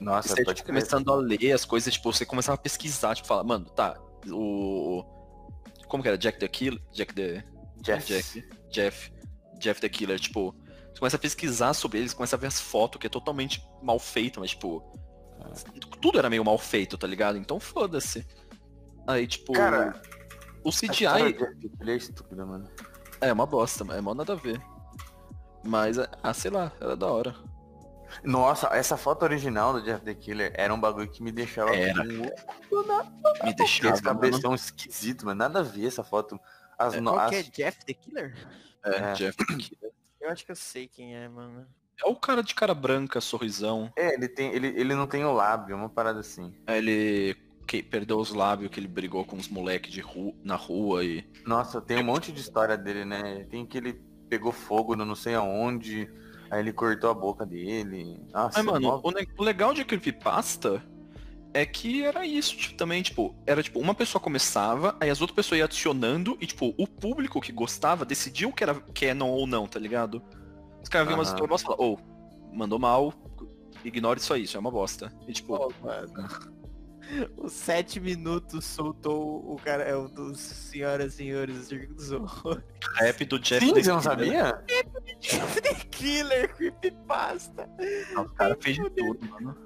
Nossa, 0.00 0.28
você, 0.28 0.42
pode 0.42 0.56
tipo, 0.56 0.66
crer. 0.66 0.80
começando 0.80 1.12
a 1.12 1.16
ler 1.16 1.52
as 1.52 1.66
coisas, 1.66 1.92
tipo, 1.92 2.10
você 2.10 2.24
começava 2.24 2.54
a 2.54 2.62
pesquisar, 2.62 3.14
tipo, 3.14 3.28
falar, 3.28 3.44
mano, 3.44 3.66
tá, 3.66 4.00
o... 4.28 5.04
Como 5.86 6.02
que 6.02 6.08
era? 6.08 6.16
Jack 6.16 6.38
the 6.38 6.48
Killer? 6.48 6.80
Jack 6.90 7.14
the... 7.14 7.44
Jeff. 7.82 8.06
Jeff. 8.06 8.48
Jeff. 8.70 9.12
Jeff 9.58 9.80
the 9.80 9.88
Killer, 9.90 10.18
tipo... 10.18 10.56
começa 10.98 11.16
a 11.16 11.20
pesquisar 11.20 11.74
sobre 11.74 11.98
eles, 11.98 12.14
começa 12.14 12.34
a 12.34 12.38
ver 12.38 12.46
as 12.46 12.58
fotos, 12.60 12.98
que 12.98 13.06
é 13.06 13.10
totalmente 13.10 13.62
mal 13.82 13.98
feito, 13.98 14.40
mas 14.40 14.50
tipo. 14.50 14.82
Tudo 16.00 16.18
era 16.18 16.28
meio 16.30 16.44
mal 16.44 16.58
feito, 16.58 16.98
tá 16.98 17.06
ligado? 17.06 17.38
Então 17.38 17.58
foda-se. 17.58 18.26
Aí, 19.06 19.26
tipo. 19.26 19.52
Cara, 19.52 20.00
o 20.64 20.70
CGI 20.70 21.32
Killer 21.34 21.56
é 21.88 21.96
estúpida, 21.96 22.44
mano. 22.46 22.68
é 23.20 23.32
uma 23.32 23.46
bosta, 23.46 23.84
é 23.94 24.00
mó 24.00 24.14
nada 24.14 24.32
a 24.32 24.36
ver. 24.36 24.60
Mas, 25.64 25.96
ah, 25.98 26.34
sei 26.34 26.50
lá, 26.50 26.72
era 26.80 26.96
da 26.96 27.06
hora. 27.06 27.34
Nossa, 28.24 28.66
essa 28.68 28.96
foto 28.96 29.22
original 29.22 29.72
do 29.74 29.82
Jeff 29.82 30.04
the 30.04 30.14
Killer 30.14 30.52
era 30.56 30.74
um 30.74 30.80
bagulho 30.80 31.08
que 31.08 31.22
me 31.22 31.30
deixava 31.30 31.74
Era. 31.74 32.02
com 32.02 33.46
Me 33.46 33.54
deixou. 33.54 33.90
esse 33.90 34.02
cabeção 34.02 34.54
esquisito, 34.54 35.24
mano. 35.26 35.38
Nada 35.38 35.60
a 35.60 35.62
ver 35.62 35.86
essa 35.86 36.02
foto. 36.02 36.38
As, 36.78 36.94
no- 37.00 37.12
Qual 37.12 37.20
as- 37.20 37.30
que 37.30 37.36
é 37.36 37.42
Jeff 37.42 37.84
the 37.84 37.94
Killer? 37.94 38.34
É, 38.84 38.96
É. 38.96 39.12
Jeff 39.12 39.36
Killer. 39.46 39.92
Eu 40.20 40.30
acho 40.30 40.44
que 40.44 40.50
eu 40.50 40.56
sei 40.56 40.88
quem 40.88 41.14
é, 41.16 41.28
mano. 41.28 41.66
É 42.02 42.08
o 42.08 42.16
cara 42.16 42.42
de 42.42 42.54
cara 42.54 42.74
branca, 42.74 43.20
sorrisão. 43.20 43.92
É, 43.96 44.14
ele, 44.14 44.28
tem, 44.28 44.52
ele, 44.54 44.68
ele 44.68 44.94
não 44.94 45.06
tem 45.06 45.24
o 45.24 45.32
lábio, 45.32 45.76
uma 45.76 45.88
parada 45.88 46.20
assim. 46.20 46.52
Aí 46.66 46.78
Ele 46.78 47.36
que 47.70 47.84
perdeu 47.84 48.18
os 48.18 48.34
lábios, 48.34 48.68
que 48.68 48.80
ele 48.80 48.88
brigou 48.88 49.24
com 49.24 49.36
os 49.36 49.48
moleques 49.48 49.92
de 49.92 50.00
ru... 50.00 50.34
na 50.42 50.56
rua 50.56 51.04
e. 51.04 51.24
Nossa, 51.46 51.80
tem 51.80 51.98
um 51.98 52.04
monte 52.04 52.32
de 52.32 52.40
história 52.40 52.76
dele, 52.76 53.04
né? 53.04 53.46
Tem 53.48 53.64
que 53.64 53.78
ele 53.78 53.92
pegou 54.28 54.50
fogo 54.50 54.96
no 54.96 55.04
não 55.04 55.14
sei 55.14 55.36
aonde, 55.36 56.10
aí 56.50 56.58
ele 56.58 56.72
cortou 56.72 57.10
a 57.10 57.14
boca 57.14 57.46
dele. 57.46 58.20
Nossa, 58.32 58.60
Mas, 58.60 58.66
mano, 58.66 58.88
mó- 58.88 59.00
o, 59.04 59.42
legal 59.44 59.72
de 59.72 59.84
Creepypasta 59.84 60.82
é 61.54 61.64
que 61.64 62.02
era 62.02 62.26
isso, 62.26 62.56
tipo, 62.56 62.74
também, 62.74 63.02
tipo, 63.02 63.36
era 63.46 63.62
tipo, 63.62 63.78
uma 63.78 63.94
pessoa 63.94 64.20
começava, 64.20 64.96
aí 65.00 65.08
as 65.08 65.20
outras 65.20 65.36
pessoas 65.36 65.60
iam 65.60 65.66
adicionando, 65.66 66.36
e 66.40 66.48
tipo, 66.48 66.74
o 66.76 66.88
público 66.88 67.40
que 67.40 67.52
gostava 67.52 68.04
decidia 68.04 68.48
o 68.48 68.52
que 68.52 68.64
era 68.64 68.74
canon 68.74 69.28
ou 69.28 69.46
não, 69.46 69.68
tá 69.68 69.78
ligado? 69.78 70.20
Os 70.82 70.88
caras 70.88 71.06
viam 71.06 71.20
umas 71.20 71.28
histórias 71.28 71.60
e 71.60 71.64
falavam, 71.64 71.92
ô, 71.92 71.98
mandou 72.52 72.80
mal, 72.80 73.14
ignore 73.84 74.18
só 74.18 74.36
isso, 74.36 74.56
é 74.56 74.60
uma 74.60 74.72
bosta. 74.72 75.12
E 75.28 75.32
tipo, 75.32 75.72
mano. 75.80 76.59
Os 77.36 77.52
sete 77.52 77.98
minutos 78.00 78.64
soltou 78.64 79.52
o 79.52 79.56
cara, 79.56 79.82
é 79.84 79.94
o 79.96 80.08
dos 80.08 80.38
senhoras 80.38 81.14
e 81.14 81.16
senhores 81.18 81.56
do 81.56 81.64
Circo 81.64 81.94
dos 81.94 82.12
Horrores. 82.12 82.62
rap 82.94 83.24
do 83.24 83.38
Jeff 83.38 83.64
Sim, 83.66 83.74
the 83.74 83.82
você 83.82 83.88
não 83.90 84.00
Killer. 84.00 84.16
sabia? 84.16 84.64
Jeff 85.20 85.60
the 85.62 85.74
Killer, 85.90 86.54
Creepypasta. 86.56 87.68
O 88.16 88.24
cara 88.34 88.56
fez 88.60 88.76
de 88.76 88.90
tudo, 88.90 89.18
mano. 89.28 89.56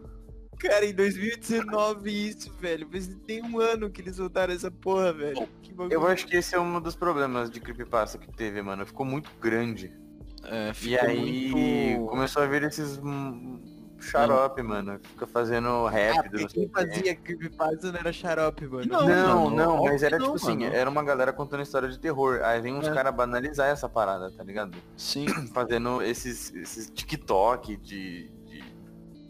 Cara, 0.58 0.86
em 0.86 0.94
2019 0.94 2.28
isso, 2.28 2.52
velho. 2.54 2.88
Mas 2.90 3.06
tem 3.26 3.42
um 3.42 3.58
ano 3.60 3.90
que 3.90 4.00
eles 4.00 4.16
soltaram 4.16 4.54
essa 4.54 4.70
porra, 4.70 5.12
velho. 5.12 5.46
Eu 5.90 6.06
acho 6.06 6.26
que 6.26 6.36
esse 6.36 6.54
é 6.54 6.60
um 6.60 6.80
dos 6.80 6.94
problemas 6.96 7.50
de 7.50 7.60
creepypasta 7.60 8.16
que 8.16 8.30
teve, 8.32 8.62
mano. 8.62 8.86
Ficou 8.86 9.04
muito 9.04 9.30
grande. 9.40 9.92
É, 10.44 10.70
E 10.70 10.74
ficou 10.74 11.08
aí 11.08 11.50
muito... 11.50 12.06
começou 12.06 12.42
a 12.42 12.46
vir 12.46 12.62
esses 12.62 12.98
xarope, 14.10 14.62
mano. 14.62 14.98
Fica 15.02 15.26
fazendo 15.26 15.86
rap 15.86 16.18
Ah, 16.18 16.22
do 16.28 16.46
quem 16.46 16.68
fazia 16.68 17.14
Creepypasta 17.16 17.92
não 17.92 17.98
era 18.00 18.12
xarope, 18.12 18.66
mano. 18.66 18.86
Não, 18.86 19.06
Não, 19.08 19.44
mano, 19.50 19.56
não, 19.56 19.84
mas 19.84 20.02
era 20.02 20.16
tipo 20.16 20.28
não, 20.28 20.34
assim, 20.36 20.58
mano. 20.58 20.74
era 20.74 20.88
uma 20.88 21.02
galera 21.02 21.32
contando 21.32 21.62
história 21.62 21.88
de 21.88 21.98
terror. 21.98 22.40
Aí 22.42 22.60
vem 22.60 22.74
uns 22.74 22.86
É. 22.86 22.92
caras 22.94 23.14
banalizar 23.14 23.68
essa 23.68 23.88
parada, 23.88 24.30
tá 24.30 24.42
ligado? 24.44 24.76
Sim, 24.96 25.26
Fazendo 25.52 26.02
esses, 26.02 26.54
esses 26.54 26.90
TikTok 26.90 27.76
de, 27.76 28.30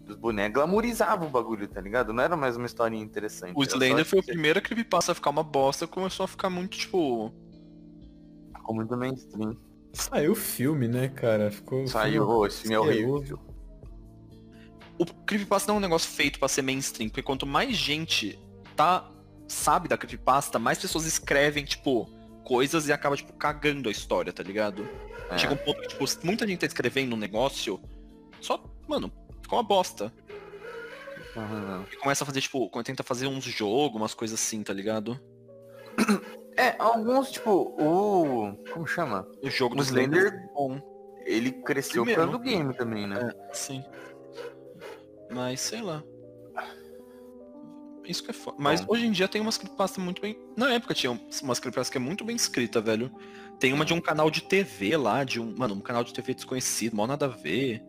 dos 0.07 0.17
bonecos. 0.17 0.55
Glamorizava 0.55 1.25
o 1.25 1.31
bagulho, 1.31 1.67
tá 1.69 1.81
ligado? 1.81 2.13
Não 2.13 2.23
era 2.23 2.37
mais 2.37 2.57
uma 2.57 2.67
historinha 2.67 3.03
interessante. 3.03 3.53
o 3.57 3.63
Slender 3.63 4.05
foi 4.05 4.19
o 4.21 4.25
primeiro 4.25 4.61
creepypasta 4.61 5.13
a 5.13 5.15
ficar 5.15 5.31
uma 5.31 5.43
bosta, 5.43 5.87
começou 5.87 6.25
a 6.25 6.29
ficar 6.29 6.51
muito, 6.51 6.77
tipo... 6.77 7.33
Ficou 8.57 8.75
muito 8.75 8.97
mainstream. 8.97 9.57
Saiu 9.93 10.33
o 10.33 10.35
filme, 10.35 10.89
né, 10.89 11.09
cara? 11.09 11.51
Ficou. 11.53 11.87
Saiu, 11.87 12.27
oh, 12.29 12.47
esse 12.47 12.63
filme 12.63 12.75
é 12.75 12.81
horrível. 12.81 13.39
O 14.99 15.05
creepypasta 15.27 15.69
não 15.69 15.77
é 15.77 15.79
um 15.79 15.83
negócio 15.83 16.11
feito 16.11 16.39
pra 16.39 16.49
ser 16.49 16.63
mainstream, 16.63 17.09
porque 17.09 17.23
quanto 17.23 17.47
mais 17.47 17.77
gente 17.77 18.39
tá 18.77 19.11
sabe 19.49 19.89
da 19.89 19.97
creepypasta, 19.99 20.59
mais 20.59 20.79
pessoas 20.79 21.05
escrevem, 21.07 21.65
tipo, 21.65 22.09
coisas 22.45 22.89
e 22.89 22.93
acaba, 22.93 23.17
tipo, 23.17 23.33
cagando 23.35 23.89
a 23.89 23.93
história, 23.93 24.33
tá 24.33 24.43
ligado? 24.43 24.89
É. 25.31 25.39
Chega 25.39 25.55
um 25.55 25.57
ponto 25.57 25.81
que, 25.83 25.89
tipo, 25.89 26.05
muita 26.25 26.47
gente 26.47 26.61
tá 26.61 26.67
escrevendo 26.67 27.15
um 27.15 27.19
negócio, 27.19 27.81
só, 28.41 28.63
mano, 28.89 29.13
ficou 29.43 29.59
uma 29.59 29.65
bosta. 29.65 30.13
Uhum. 31.37 31.85
E 31.93 31.97
começa 31.97 32.23
a 32.25 32.27
fazer, 32.27 32.41
tipo, 32.41 32.69
quando 32.71 32.87
tenta 32.87 33.03
fazer 33.03 33.27
uns 33.27 33.45
jogos, 33.45 33.97
umas 34.01 34.15
coisas 34.15 34.39
assim, 34.41 34.63
tá 34.63 34.73
ligado? 34.73 35.19
É, 36.57 36.77
alguns, 36.79 37.33
tipo, 37.33 37.51
o. 37.51 38.55
Como 38.73 38.87
chama? 38.87 39.27
O 39.43 39.51
jogo 39.51 39.75
O 39.75 39.79
do 39.79 39.83
Slender, 39.83 40.21
Slender- 40.29 40.41
é 40.51 40.55
bom. 40.55 40.81
Ele 41.27 41.51
cresceu 41.51 42.05
Primeiro. 42.05 42.21
por 42.21 42.27
causa 42.31 42.39
do 42.39 42.45
game 42.49 42.75
também, 42.77 43.09
né? 43.09 43.33
Sim. 43.53 43.83
Mas, 45.35 45.61
sei 45.61 45.81
lá. 45.83 46.03
Isso 48.05 48.23
que 48.23 48.31
é 48.31 48.35
foda. 48.35 48.57
Mas 48.61 48.83
Bom. 48.83 48.93
hoje 48.93 49.07
em 49.07 49.11
dia 49.13 49.27
tem 49.27 49.41
umas 49.41 49.57
creepypastas 49.57 50.03
muito 50.05 50.21
bem... 50.21 50.39
Na 50.57 50.71
época 50.73 50.93
tinha 50.93 51.11
umas 51.43 51.59
creepypastas 51.59 51.89
que 51.91 51.97
é 51.97 52.01
muito 52.01 52.23
bem 52.23 52.37
escrita, 52.37 52.81
velho. 52.81 53.11
Tem 53.59 53.73
uma 53.73 53.85
de 53.85 53.95
um 53.95 54.01
canal 54.01 54.31
de 54.31 54.43
TV 54.43 54.97
lá, 54.97 55.25
de 55.25 55.41
um... 55.41 55.55
Mano, 55.57 55.75
um 55.75 55.81
canal 55.81 56.05
de 56.05 56.13
TV 56.13 56.35
desconhecido, 56.35 56.95
mal 56.97 57.07
nada 57.07 57.25
a 57.25 57.29
ver. 57.29 57.83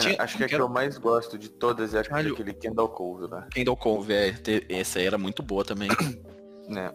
Tinha- 0.00 0.16
acho 0.22 0.36
que 0.38 0.44
a 0.44 0.48
que 0.48 0.54
era- 0.54 0.62
eu 0.64 0.68
mais 0.68 0.96
gosto 0.98 1.38
de 1.38 1.48
todas 1.50 1.94
é 1.94 1.98
aquele, 2.00 2.10
Caralho. 2.14 2.32
aquele 2.34 2.52
Kendall 2.54 2.88
Cove 2.90 3.26
lá. 3.26 3.42
Kendall 3.50 3.76
Cove, 3.76 4.12
é, 4.12 4.34
essa 4.68 4.98
aí 4.98 5.06
era 5.06 5.18
muito 5.18 5.42
boa 5.42 5.64
também. 5.64 5.88
né? 6.68 6.92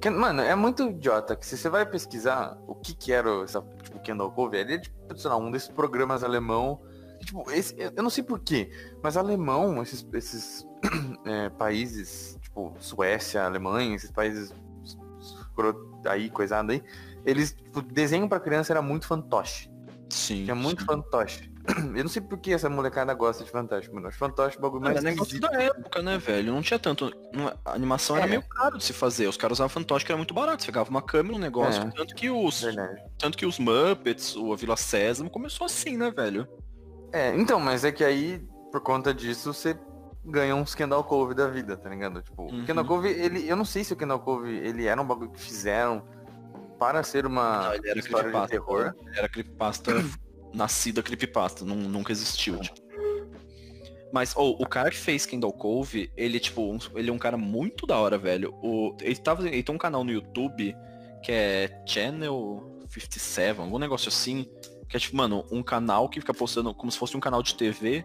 Que- 0.00 0.10
Mano, 0.10 0.42
é 0.42 0.54
muito 0.54 0.88
idiota 0.90 1.34
que 1.36 1.46
se 1.46 1.56
você 1.56 1.68
vai 1.68 1.84
pesquisar 1.88 2.56
o 2.66 2.74
que 2.76 2.94
que 2.94 3.12
era 3.12 3.30
essa, 3.42 3.60
tipo, 3.82 3.98
Kendall 4.00 4.30
Cove, 4.32 4.56
ele 4.56 4.74
é 4.74 4.78
tipo, 4.78 5.16
sei 5.16 5.30
lá, 5.30 5.36
um 5.36 5.50
desses 5.50 5.68
programas 5.68 6.22
alemão. 6.24 6.80
Tipo, 7.24 7.50
esse, 7.50 7.74
eu 7.78 8.02
não 8.02 8.10
sei 8.10 8.22
porquê, 8.22 8.70
mas 9.02 9.16
alemão, 9.16 9.82
esses, 9.82 10.06
esses 10.12 10.66
é, 11.24 11.48
países, 11.50 12.38
tipo, 12.42 12.74
Suécia, 12.78 13.44
Alemanha, 13.44 13.96
esses 13.96 14.10
países 14.10 14.52
aí, 16.04 16.30
coisado 16.30 16.72
aí, 16.72 16.82
eles, 17.24 17.52
tipo, 17.52 17.82
desenho 17.82 18.28
pra 18.28 18.38
criança 18.38 18.72
era 18.72 18.82
muito 18.82 19.06
fantoche. 19.06 19.70
Sim. 20.08 20.44
Tinha 20.44 20.54
muito 20.54 20.80
sim. 20.80 20.86
fantoche. 20.86 21.50
Eu 21.96 22.04
não 22.04 22.08
sei 22.08 22.22
por 22.22 22.38
que 22.38 22.52
essa 22.52 22.70
molecada 22.70 23.12
gosta 23.12 23.42
de 23.42 23.50
fantoche, 23.50 23.92
mano. 23.92 24.10
Fantoche 24.12 24.56
o 24.56 24.60
bagulho 24.60 24.82
mais 24.82 24.96
Era 24.96 25.04
negócio 25.04 25.40
da 25.40 25.50
época, 25.60 26.00
né, 26.00 26.16
velho? 26.16 26.52
Não 26.52 26.62
tinha 26.62 26.78
tanto. 26.78 27.12
A 27.64 27.72
animação 27.72 28.16
era 28.16 28.26
É. 28.26 28.28
meio 28.28 28.42
caro 28.42 28.78
de 28.78 28.84
se 28.84 28.92
fazer. 28.92 29.26
Os 29.26 29.36
caras 29.36 29.56
usavam 29.58 29.68
fantoche 29.68 30.04
que 30.04 30.12
era 30.12 30.16
muito 30.16 30.32
barato. 30.32 30.62
Você 30.62 30.66
pegava 30.66 30.88
uma 30.88 31.02
câmera, 31.02 31.34
um 31.34 31.40
negócio. 31.40 31.82
É. 31.82 31.90
Tanto 31.90 32.14
que 32.14 32.30
os. 32.30 32.62
Verdade. 32.62 33.02
Tanto 33.18 33.36
que 33.36 33.44
os 33.44 33.58
Muppets, 33.58 34.36
o 34.36 34.52
A 34.52 34.56
Vila 34.56 34.76
Sésamo, 34.76 35.28
começou 35.28 35.64
assim, 35.64 35.96
né, 35.96 36.10
velho? 36.10 36.48
É, 37.12 37.34
então, 37.36 37.58
mas 37.60 37.84
é 37.84 37.92
que 37.92 38.04
aí, 38.04 38.42
por 38.70 38.80
conta 38.80 39.12
disso, 39.14 39.52
você 39.52 39.78
ganha 40.24 40.54
uns 40.56 40.74
Kendall 40.74 41.04
Cove 41.04 41.34
da 41.34 41.46
vida, 41.48 41.76
tá 41.76 41.88
ligado? 41.88 42.20
Tipo, 42.22 42.42
Uhum. 42.42 42.62
o 42.62 42.66
Kendall 42.66 42.84
Cove, 42.84 43.08
ele. 43.08 43.48
Eu 43.48 43.56
não 43.56 43.64
sei 43.64 43.84
se 43.84 43.92
o 43.92 43.96
Kendall 43.96 44.20
Cove, 44.20 44.50
ele 44.56 44.86
era 44.86 45.00
um 45.00 45.06
bagulho 45.06 45.30
que 45.30 45.40
fizeram 45.40 46.02
para 46.78 47.02
ser 47.02 47.24
uma 47.26 47.68
Não, 47.68 47.74
ele 47.74 47.88
era 47.88 47.98
história 47.98 48.30
de 48.40 48.48
terror. 48.48 48.94
Ele 49.06 49.18
era 49.18 49.28
creepypasta 49.28 49.92
nascida 50.52 51.02
creepypasta, 51.02 51.64
nun- 51.64 51.88
nunca 51.88 52.12
existiu, 52.12 52.58
tipo. 52.60 52.84
Mas, 54.12 54.34
oh, 54.36 54.50
o 54.62 54.66
cara 54.66 54.90
que 54.90 54.96
fez 54.96 55.26
Kendall 55.26 55.52
Cove, 55.52 56.10
ele, 56.16 56.38
tipo, 56.40 56.62
um- 56.62 56.78
ele 56.94 57.10
é 57.10 57.12
um 57.12 57.18
cara 57.18 57.36
muito 57.36 57.86
da 57.86 57.98
hora, 57.98 58.16
velho. 58.16 58.54
O, 58.62 58.96
ele, 59.00 59.16
tava, 59.16 59.46
ele 59.46 59.62
tem 59.62 59.74
um 59.74 59.78
canal 59.78 60.04
no 60.04 60.10
YouTube 60.12 60.74
que 61.22 61.32
é 61.32 61.82
Channel 61.86 62.80
57, 62.88 63.60
algum 63.60 63.78
negócio 63.78 64.08
assim. 64.08 64.46
Que 64.88 64.96
é, 64.96 65.00
tipo, 65.00 65.16
mano, 65.16 65.44
um 65.50 65.62
canal 65.62 66.08
que 66.08 66.20
fica 66.20 66.34
postando 66.34 66.72
como 66.74 66.90
se 66.90 66.98
fosse 66.98 67.16
um 67.16 67.20
canal 67.20 67.42
de 67.42 67.54
TV. 67.54 68.04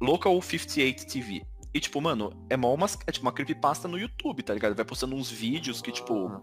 Local 0.00 0.40
58 0.40 1.06
TV. 1.06 1.42
E, 1.74 1.80
tipo, 1.80 2.00
mano, 2.00 2.32
é 2.50 2.56
mó 2.56 2.74
uma, 2.74 2.86
é 3.06 3.12
tipo 3.12 3.24
uma 3.24 3.32
creepypasta 3.32 3.88
no 3.88 3.98
YouTube, 3.98 4.42
tá 4.42 4.52
ligado? 4.52 4.74
Vai 4.74 4.84
postando 4.84 5.14
uns 5.14 5.30
vídeos 5.30 5.80
que, 5.80 5.92
tipo, 5.92 6.42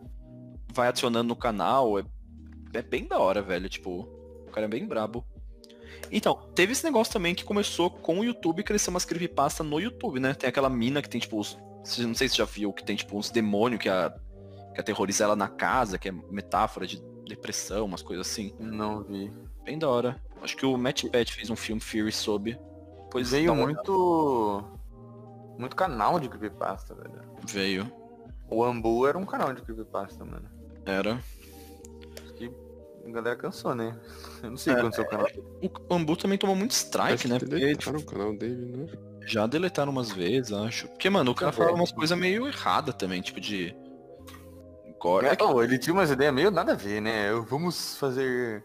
vai 0.73 0.87
adicionando 0.87 1.27
no 1.27 1.35
canal. 1.35 1.99
É, 1.99 2.03
é 2.73 2.81
bem 2.81 3.05
da 3.05 3.19
hora, 3.19 3.41
velho. 3.41 3.69
Tipo, 3.69 4.07
o 4.47 4.51
cara 4.51 4.65
é 4.65 4.69
bem 4.69 4.87
brabo. 4.87 5.25
Então, 6.11 6.35
teve 6.55 6.71
esse 6.71 6.83
negócio 6.83 7.13
também 7.13 7.35
que 7.35 7.43
começou 7.43 7.89
com 7.89 8.19
o 8.19 8.23
YouTube 8.23 8.63
crescer 8.63 8.89
umas 8.89 9.05
creepypasta 9.05 9.63
no 9.63 9.79
YouTube, 9.79 10.19
né? 10.19 10.33
Tem 10.33 10.49
aquela 10.49 10.69
mina 10.69 11.01
que 11.01 11.09
tem, 11.09 11.19
tipo, 11.19 11.39
os, 11.39 11.57
não 11.99 12.15
sei 12.15 12.27
se 12.27 12.35
você 12.35 12.37
já 12.37 12.45
viu, 12.45 12.73
que 12.73 12.83
tem, 12.83 12.95
tipo, 12.95 13.17
uns 13.17 13.29
demônios 13.29 13.81
que, 13.81 13.89
a, 13.89 14.11
que 14.73 14.81
aterroriza 14.81 15.23
ela 15.23 15.35
na 15.35 15.47
casa, 15.47 15.99
que 15.99 16.09
é 16.09 16.11
metáfora 16.11 16.87
de 16.87 17.01
depressão, 17.29 17.85
umas 17.85 18.01
coisas 18.01 18.27
assim. 18.27 18.53
Não 18.59 19.01
vi. 19.03 19.31
Bem 19.63 19.77
da 19.79 19.87
hora. 19.87 20.21
Acho 20.41 20.55
que 20.57 20.65
o 20.65 20.77
Matt 20.77 21.05
Pat 21.05 21.31
fez 21.31 21.49
um 21.49 21.55
filme 21.55 21.81
Fury 21.81 22.11
sobre. 22.11 22.59
Pois 23.11 23.31
Veio 23.31 23.55
muito. 23.55 24.63
Muito 25.57 25.75
canal 25.75 26.19
de 26.19 26.29
creepypasta, 26.29 26.95
velho. 26.95 27.21
Veio. 27.45 27.91
O 28.49 28.63
Ambu 28.63 29.05
era 29.07 29.17
um 29.17 29.25
canal 29.25 29.53
de 29.53 29.61
creepypasta, 29.61 30.23
mano. 30.23 30.49
Era. 30.85 31.19
Acho 32.23 32.33
que 32.33 32.51
a 33.05 33.11
galera 33.11 33.35
cansou, 33.35 33.75
né? 33.75 33.97
Eu 34.41 34.51
não 34.51 34.57
sei 34.57 34.73
É, 34.73 34.77
aconteceu 34.79 35.05
com 35.05 35.15
o 35.15 35.17
canal. 35.17 35.29
O 35.89 35.93
Ambu 35.93 36.15
também 36.15 36.37
tomou 36.37 36.55
muito 36.55 36.71
strike, 36.71 37.13
Acho 37.13 37.27
né? 37.27 37.39
que 37.39 37.45
Porque, 37.45 37.59
deletaram 37.59 37.99
o 37.99 38.05
canal 38.05 38.35
dele, 38.37 38.65
né? 38.77 38.87
Já 39.25 39.45
deletaram 39.45 39.91
umas 39.91 40.11
vezes, 40.11 40.51
acho. 40.51 40.87
Porque, 40.87 41.09
mano, 41.09 41.31
o 41.31 41.35
cara 41.35 41.51
falava 41.51 41.75
umas 41.75 41.91
coisas 41.91 42.17
meio 42.17 42.47
erradas 42.47 42.95
também, 42.95 43.21
tipo 43.21 43.39
de. 43.39 43.75
É, 45.25 45.37
oh, 45.43 45.63
ele 45.63 45.77
tinha 45.79 45.93
umas 45.93 46.11
ideias 46.11 46.33
meio 46.33 46.51
nada 46.51 46.73
a 46.73 46.75
ver, 46.75 47.01
né? 47.01 47.29
Eu- 47.31 47.43
Vamos 47.43 47.95
fazer 47.97 48.63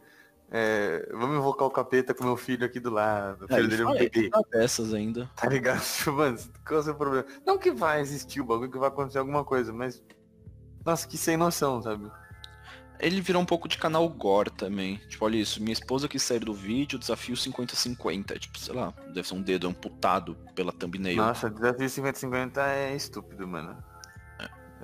é, 0.51 1.09
vamos 1.13 1.37
invocar 1.39 1.67
o 1.67 1.71
capeta 1.71 2.15
com 2.15 2.23
meu 2.25 2.37
filho 2.37 2.65
aqui 2.65 2.79
do 2.79 2.91
lado. 2.91 3.43
O 3.43 3.45
É, 3.47 3.49
filho 3.57 3.61
ele 3.61 3.69
dele 3.69 3.83
é 3.83 3.87
um 3.87 3.93
bebê. 3.95 4.31
dessas 4.53 4.95
ainda. 4.95 5.29
Tá 5.35 5.49
ligado? 5.49 5.81
Tipo, 5.99 6.13
mano, 6.13 6.39
qual 6.67 6.79
é 6.79 6.81
o 6.81 6.85
seu 6.85 6.95
problema? 6.95 7.27
Não 7.47 7.59
que 7.59 7.73
vai 7.73 8.01
existir 8.01 8.41
o 8.41 8.45
bagulho, 8.45 8.71
que 8.71 8.79
vai 8.79 8.89
acontecer 8.89 9.19
alguma 9.19 9.45
coisa, 9.45 9.73
mas. 9.73 10.03
Nossa, 10.85 11.09
que 11.09 11.17
sem 11.17 11.37
noção, 11.37 11.81
sabe? 11.83 12.11
Ele 13.01 13.21
virou 13.21 13.43
um 13.43 13.47
pouco 13.47 13.67
de 13.67 13.77
canal 13.77 14.09
gore 14.09 14.51
também. 14.51 14.99
Tipo, 15.09 15.25
olha 15.25 15.37
isso, 15.37 15.61
minha 15.61 15.73
esposa 15.73 16.07
quis 16.07 16.23
sair 16.23 16.39
do 16.41 16.55
vídeo, 16.55 16.99
desafio 16.99 17.35
50-50. 17.35 18.39
Tipo, 18.39 18.57
sei 18.59 18.75
lá, 18.75 18.93
deve 19.13 19.27
ser 19.27 19.35
um 19.35 19.43
dedo 19.43 19.67
amputado 19.67 20.37
pela 20.55 20.71
thumbnail. 20.73 21.17
Nossa, 21.17 21.51
desafio 21.51 21.89
50-50 21.89 22.59
é 22.59 22.95
estúpido, 22.95 23.49
mano. 23.49 23.77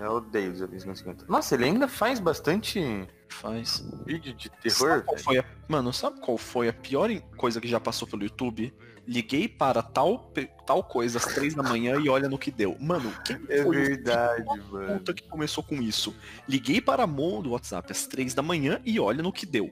Eu 0.01 0.13
odeio 0.13 0.53
desafio 0.53 0.79
50-50. 0.79 1.29
Nossa, 1.29 1.55
ele 1.55 1.65
ainda 1.65 1.87
faz 1.87 2.19
bastante 2.19 3.07
Faz. 3.29 3.85
vídeo 4.07 4.35
de 4.35 4.49
Sabe 4.49 4.63
terror, 4.63 5.05
foi 5.23 5.39
a... 5.39 5.45
Mano, 5.69 5.93
sabe 5.93 6.21
qual 6.21 6.39
foi 6.39 6.69
a 6.69 6.73
pior 6.73 7.11
coisa 7.37 7.61
que 7.61 7.69
já 7.69 7.79
passou 7.79 8.09
pelo 8.09 8.23
YouTube? 8.23 8.73
Liguei 9.07 9.49
para 9.49 9.83
tal, 9.83 10.33
tal 10.67 10.85
coisa 10.85 11.19
às 11.19 11.25
três 11.27 11.55
da 11.55 11.63
manhã 11.63 11.97
e 12.01 12.09
olha 12.09 12.29
no 12.29 12.39
que 12.39 12.51
deu. 12.51 12.77
Mano, 12.79 13.13
quem 13.25 13.37
É 13.49 13.63
foi 13.63 13.67
o 13.67 13.71
verdade, 13.71 14.45
mano. 14.71 14.99
puta 14.99 15.13
que 15.15 15.29
começou 15.29 15.65
com 15.65 15.77
isso? 15.77 16.15
Liguei 16.49 16.81
para 16.81 17.05
a 17.05 17.07
Mon 17.07 17.43
do 17.43 17.51
WhatsApp 17.51 17.91
às 17.91 18.07
três 18.07 18.35
da 18.35 18.43
manhã 18.43 18.81
e 18.85 19.01
olha 19.01 19.23
no 19.23 19.33
que 19.33 19.45
deu. 19.47 19.71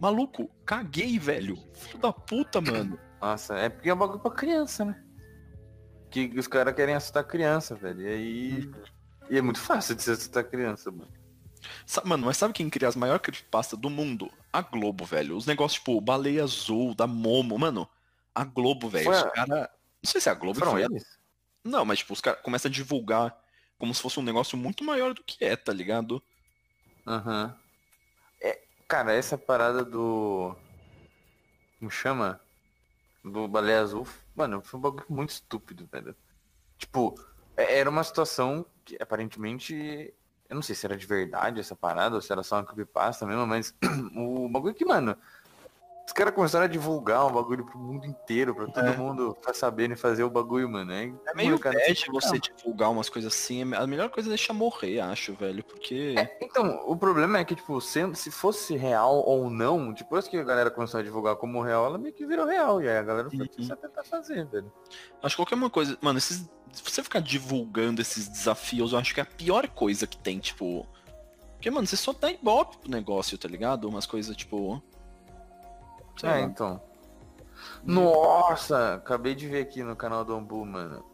Maluco, 0.00 0.50
caguei, 0.64 1.18
velho. 1.18 1.56
Filho 1.74 1.98
da 1.98 2.12
puta, 2.12 2.60
mano. 2.60 2.98
Nossa, 3.20 3.54
é 3.56 3.68
porque 3.68 3.88
é 3.88 3.94
um 3.94 3.98
bagulho 3.98 4.18
pra 4.20 4.30
criança, 4.30 4.84
né? 4.84 5.00
Que 6.10 6.32
os 6.38 6.46
caras 6.46 6.74
querem 6.74 6.94
assustar 6.94 7.24
criança, 7.24 7.74
velho. 7.74 8.02
E 8.02 8.06
aí. 8.08 8.70
E 9.30 9.38
é 9.38 9.42
muito 9.42 9.60
fácil 9.60 9.94
de 9.94 10.02
se 10.02 10.10
assustar 10.10 10.44
criança, 10.44 10.90
mano. 10.90 11.10
Sa- 11.86 12.02
Mano, 12.04 12.26
mas 12.26 12.36
sabe 12.36 12.52
quem 12.54 12.68
cria 12.68 12.88
as 12.88 12.96
maiores 12.96 13.22
creepypasta 13.22 13.76
do 13.76 13.88
mundo? 13.88 14.30
A 14.52 14.60
Globo, 14.60 15.04
velho. 15.04 15.36
Os 15.36 15.46
negócios 15.46 15.78
tipo 15.78 16.00
Baleia 16.00 16.42
Azul, 16.42 16.94
da 16.94 17.06
Momo, 17.06 17.58
mano. 17.58 17.88
A 18.34 18.44
Globo, 18.44 18.88
velho. 18.88 19.10
Os 19.10 19.16
a- 19.16 19.30
cara... 19.30 19.70
Não 20.02 20.10
sei 20.10 20.20
se 20.20 20.28
é 20.28 20.32
a 20.32 20.34
Globo 20.34 20.58
Foram 20.58 20.72
foi. 20.72 20.82
eles? 20.84 21.18
Não, 21.62 21.84
mas 21.84 22.00
tipo, 22.00 22.12
os 22.12 22.20
caras 22.20 22.40
começam 22.42 22.68
a 22.68 22.72
divulgar 22.72 23.38
como 23.78 23.94
se 23.94 24.02
fosse 24.02 24.18
um 24.18 24.22
negócio 24.24 24.58
muito 24.58 24.82
maior 24.84 25.14
do 25.14 25.22
que 25.22 25.44
é, 25.44 25.54
tá 25.56 25.72
ligado? 25.72 26.20
Aham. 27.06 27.56
É, 28.40 28.60
cara, 28.88 29.12
essa 29.14 29.38
parada 29.38 29.84
do. 29.84 30.54
Como 31.78 31.90
chama? 31.90 32.40
Do 33.24 33.46
Baleia 33.46 33.80
Azul. 33.82 34.06
Mano, 34.34 34.60
foi 34.62 34.78
um 34.78 34.82
bagulho 34.82 35.06
muito 35.08 35.30
estúpido, 35.30 35.88
velho. 35.90 36.16
Tipo, 36.76 37.14
é- 37.56 37.78
era 37.78 37.88
uma 37.88 38.02
situação 38.02 38.66
aparentemente. 39.00 40.12
Eu 40.48 40.54
não 40.56 40.62
sei 40.62 40.74
se 40.74 40.84
era 40.84 40.96
de 40.96 41.06
verdade 41.06 41.60
essa 41.60 41.74
parada 41.74 42.14
ou 42.14 42.20
se 42.20 42.30
era 42.30 42.42
só 42.42 42.56
uma 42.56 42.64
creepypasta 42.64 43.24
mesmo, 43.26 43.46
mas 43.46 43.74
o 44.16 44.48
bagulho 44.48 44.74
que, 44.74 44.84
mano. 44.84 45.16
Os 46.04 46.12
caras 46.12 46.34
começaram 46.34 46.64
a 46.64 46.68
divulgar 46.68 47.24
um 47.24 47.32
bagulho 47.32 47.64
pro 47.64 47.78
mundo 47.78 48.04
inteiro, 48.06 48.54
pra 48.54 48.66
todo 48.66 48.86
É. 48.88 48.96
mundo 48.96 49.34
ficar 49.36 49.54
sabendo 49.54 49.94
e 49.94 49.96
fazer 49.96 50.24
o 50.24 50.28
bagulho, 50.28 50.68
mano. 50.68 50.92
É, 50.92 51.04
É 51.04 51.34
meio 51.34 51.58
bad 51.58 51.76
assim, 51.78 52.10
você 52.12 52.38
divulgar 52.40 52.90
umas 52.90 53.08
coisas 53.08 53.32
assim. 53.32 53.62
A 53.72 53.86
melhor 53.86 54.10
coisa 54.10 54.28
é 54.28 54.30
deixar 54.30 54.52
morrer, 54.52 54.98
acho, 54.98 55.32
velho. 55.34 55.64
Porque. 55.64 56.16
É, 56.18 56.44
então, 56.44 56.82
o 56.86 56.96
problema 56.96 57.38
é 57.38 57.44
que, 57.44 57.54
tipo, 57.54 57.80
sendo, 57.80 58.16
se 58.16 58.32
fosse 58.32 58.76
real 58.76 59.24
ou 59.24 59.48
não, 59.48 59.92
depois 59.92 60.26
que 60.26 60.36
a 60.36 60.42
galera 60.44 60.72
começou 60.72 60.98
a 60.98 61.02
divulgar 61.04 61.36
como 61.36 61.62
real, 61.62 61.86
ela 61.86 61.98
meio 61.98 62.12
que 62.12 62.26
virou 62.26 62.46
real. 62.46 62.82
E 62.82 62.88
aí 62.88 62.98
a 62.98 63.02
galera 63.02 63.30
foi 63.30 63.38
Uhum. 63.38 63.76
tentar 63.76 64.04
fazer, 64.04 64.44
velho. 64.46 64.70
Acho 65.22 65.36
que 65.36 65.40
qualquer 65.40 65.54
uma 65.54 65.70
coisa. 65.70 65.96
Mano, 66.02 66.18
esses. 66.18 66.50
Se 66.72 66.82
você 66.82 67.02
ficar 67.02 67.20
divulgando 67.20 68.00
esses 68.00 68.28
desafios, 68.28 68.92
eu 68.92 68.98
acho 68.98 69.12
que 69.14 69.20
é 69.20 69.22
a 69.22 69.26
pior 69.26 69.68
coisa 69.68 70.06
que 70.06 70.16
tem, 70.16 70.38
tipo. 70.38 70.86
Porque, 71.54 71.70
mano, 71.70 71.86
você 71.86 71.96
só 71.96 72.12
dá 72.12 72.30
ibope 72.30 72.78
pro 72.78 72.90
negócio, 72.90 73.36
tá 73.38 73.46
ligado? 73.48 73.88
Umas 73.88 74.06
coisas, 74.06 74.34
tipo. 74.36 74.82
sei 76.16 76.28
é, 76.28 76.32
lá. 76.32 76.40
então. 76.40 76.80
Nossa, 77.84 78.94
acabei 78.94 79.34
de 79.34 79.48
ver 79.48 79.62
aqui 79.62 79.82
no 79.82 79.94
canal 79.94 80.24
do 80.24 80.34
Ambu, 80.34 80.64
mano. 80.64 81.04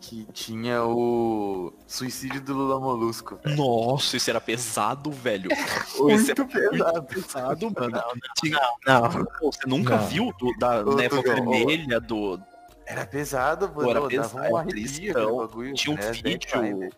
Que 0.00 0.24
tinha 0.32 0.84
o 0.84 1.72
suicídio 1.84 2.40
do 2.40 2.54
Lula 2.54 2.78
Molusco. 2.78 3.40
Nossa, 3.44 4.16
isso 4.16 4.30
era 4.30 4.40
pesado, 4.40 5.10
velho. 5.10 5.50
Muito 5.98 6.30
é 6.30 6.44
pesado. 6.44 7.02
pesado, 7.02 7.72
mano. 7.76 8.02
Tinha- 8.38 8.60
Não. 8.86 9.10
Pô, 9.40 9.50
Você 9.52 9.66
nunca 9.66 9.96
Não. 9.96 10.06
viu 10.06 10.32
do- 10.38 10.56
da 10.56 10.82
Ô, 10.82 10.94
névoa 10.94 11.20
vermelha, 11.20 12.00
do. 12.00 12.40
Era 12.88 13.06
pesado, 13.06 13.68
Pô, 13.68 13.76
mano. 13.82 13.90
era 13.90 14.00
Dava 14.00 14.08
pesado, 14.08 14.56
um 14.56 14.66
tristão. 14.66 15.36
bagulho. 15.36 15.74
Tinha 15.74 15.94
um 15.94 15.98
É, 15.98 16.02
pai, 16.02 16.12
vídeo. 16.22 16.78
velho. 16.78 16.92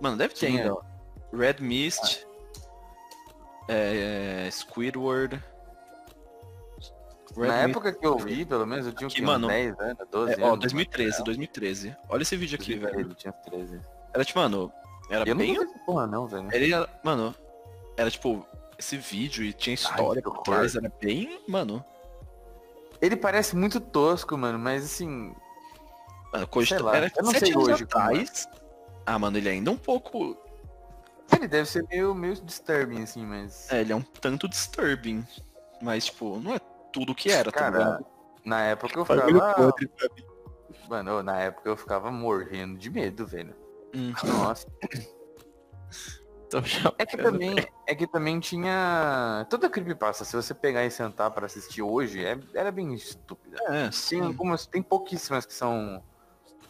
Mano, 0.00 0.16
deve 0.16 0.34
ter 0.34 0.46
ainda. 0.46 0.72
ó. 0.74 0.80
Red 1.32 1.56
Mist. 1.60 2.26
É, 3.68 4.48
Squidward. 4.50 5.42
Red 7.36 7.46
Na 7.48 7.54
Mist- 7.54 7.68
época 7.70 7.92
que 7.92 8.06
eu 8.06 8.16
vi, 8.18 8.44
pelo 8.44 8.66
menos, 8.66 8.86
eu 8.86 8.92
tinha 8.92 9.08
o 9.08 9.10
Que, 9.10 9.20
mano, 9.22 9.46
Uns 9.46 9.52
10 9.52 9.80
anos, 9.80 10.08
12 10.10 10.32
É, 10.32 10.34
anos. 10.36 10.48
ó, 10.48 10.56
2013, 10.56 11.24
2013. 11.24 11.96
Olha 12.08 12.22
esse 12.22 12.36
vídeo 12.36 12.56
aqui, 12.60 12.74
velho. 12.76 13.00
Ele 13.00 13.14
tinha 13.14 13.32
13. 13.32 13.80
Era 14.12 14.24
tipo, 14.24 14.38
mano, 14.38 14.72
era 15.10 15.28
Eu 15.28 15.34
não 15.34 15.40
bem. 15.44 15.56
essa 15.56 15.78
porra 15.84 16.06
não, 16.06 16.26
velho. 16.26 16.48
Ele 16.52 16.72
era, 16.72 16.88
mano, 17.02 17.34
era 17.96 18.10
tipo, 18.10 18.46
esse 18.78 18.96
vídeo 18.96 19.44
e 19.44 19.52
tinha 19.52 19.74
história 19.74 20.22
que 20.22 20.30
por 20.30 20.42
trás, 20.42 20.76
era 20.76 20.90
bem, 21.00 21.40
mano. 21.48 21.84
Ele 23.04 23.16
parece 23.16 23.54
muito 23.54 23.80
tosco, 23.80 24.36
mano, 24.38 24.58
mas 24.58 24.84
assim. 24.84 25.34
mano 26.32 26.46
coisa 26.46 26.68
Sei 26.70 26.78
lá, 26.78 26.96
era 26.96 27.12
eu 27.14 27.22
não 27.22 27.32
sete 27.32 27.46
sei 27.46 27.54
anos 27.54 27.68
hoje 27.68 27.86
como 27.86 28.02
é. 28.02 28.06
atrás. 28.14 28.48
Ah, 29.04 29.18
mano, 29.18 29.36
ele 29.36 29.48
ainda 29.50 29.70
é 29.70 29.74
um 29.74 29.76
pouco. 29.76 30.36
Ele 31.36 31.46
deve 31.46 31.68
ser 31.68 31.84
meio, 31.88 32.14
meio 32.14 32.34
disturbing, 32.36 33.02
assim, 33.02 33.26
mas. 33.26 33.70
É, 33.70 33.82
ele 33.82 33.92
é 33.92 33.96
um 33.96 34.00
tanto 34.00 34.48
disturbing. 34.48 35.22
Mas, 35.82 36.06
tipo, 36.06 36.40
não 36.40 36.54
é 36.54 36.60
tudo 36.92 37.14
que 37.14 37.30
era, 37.30 37.52
tá 37.52 37.58
Cara, 37.58 37.78
ligado? 37.78 38.06
na 38.44 38.62
época 38.62 38.98
eu 38.98 39.04
ficava. 39.04 39.54
podre? 39.54 39.90
Mano, 40.88 41.22
na 41.22 41.38
época 41.40 41.68
eu 41.68 41.76
ficava 41.76 42.10
morrendo 42.10 42.78
de 42.78 42.88
medo, 42.90 43.26
velho. 43.26 43.54
Hum. 43.94 44.14
Nossa. 44.24 44.66
É 46.98 47.06
que 47.06 47.16
também, 47.16 47.56
é 47.86 47.94
que 47.94 48.06
também 48.06 48.38
tinha. 48.40 49.46
Toda 49.50 49.68
creepypasta, 49.68 50.24
se 50.24 50.36
você 50.36 50.54
pegar 50.54 50.84
e 50.84 50.90
sentar 50.90 51.30
pra 51.30 51.46
assistir 51.46 51.82
hoje, 51.82 52.24
é, 52.24 52.38
era 52.54 52.70
bem 52.70 52.94
estúpida. 52.94 53.56
É, 53.68 53.82
Tem 53.84 53.92
sim, 53.92 54.20
algumas, 54.20 54.66
tem 54.66 54.82
pouquíssimas 54.82 55.44
que 55.46 55.54
são 55.54 56.02